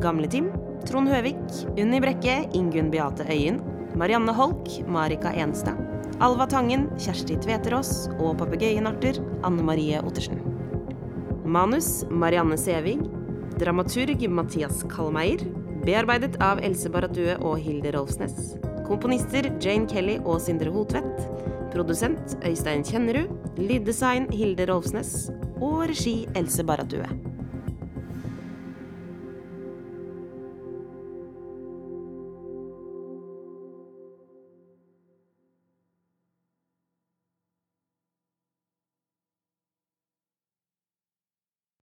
Gamle-Tim, 0.00 0.50
Trond 0.86 1.08
Høvik, 1.08 1.38
Unni 1.76 2.00
Brekke, 2.00 2.48
Ingunn 2.54 2.90
Beate 2.90 3.26
Øyen, 3.28 3.60
Marianne 3.94 4.32
Holk, 4.32 4.68
Marika 4.88 5.32
Enstad, 5.32 5.78
Alva 6.20 6.46
Tangen, 6.46 6.88
Kjersti 7.00 7.38
Tveterås 7.40 8.10
og 8.18 8.34
papegøyen-Arthur 8.42 9.22
Anne 9.46 9.64
Marie 9.64 10.00
Ottersen. 10.04 10.42
Manus 11.44 12.04
Marianne 12.10 12.58
Sævig. 12.60 12.98
Dramaturg 13.60 14.20
Mathias 14.28 14.82
Kalmeier. 14.92 15.40
Bearbeidet 15.84 16.36
av 16.44 16.60
Else 16.60 16.92
Baratue 16.92 17.38
og 17.40 17.56
Hilde 17.64 17.94
Rolfsnes. 17.96 18.54
Komponister 18.84 19.48
Jane 19.64 19.88
Kelly 19.88 20.18
og 20.20 20.42
Sindre 20.44 20.68
Hotvedt. 20.74 21.24
Produsent 21.72 22.36
Øystein 22.44 22.84
Kjennerud. 22.84 23.32
Lyddesign 23.60 24.30
Hilde 24.32 24.64
Rolfsnes. 24.70 25.28
Og 25.60 25.82
regi 25.90 26.24
Else 26.34 26.64
Baratue. 26.64 27.29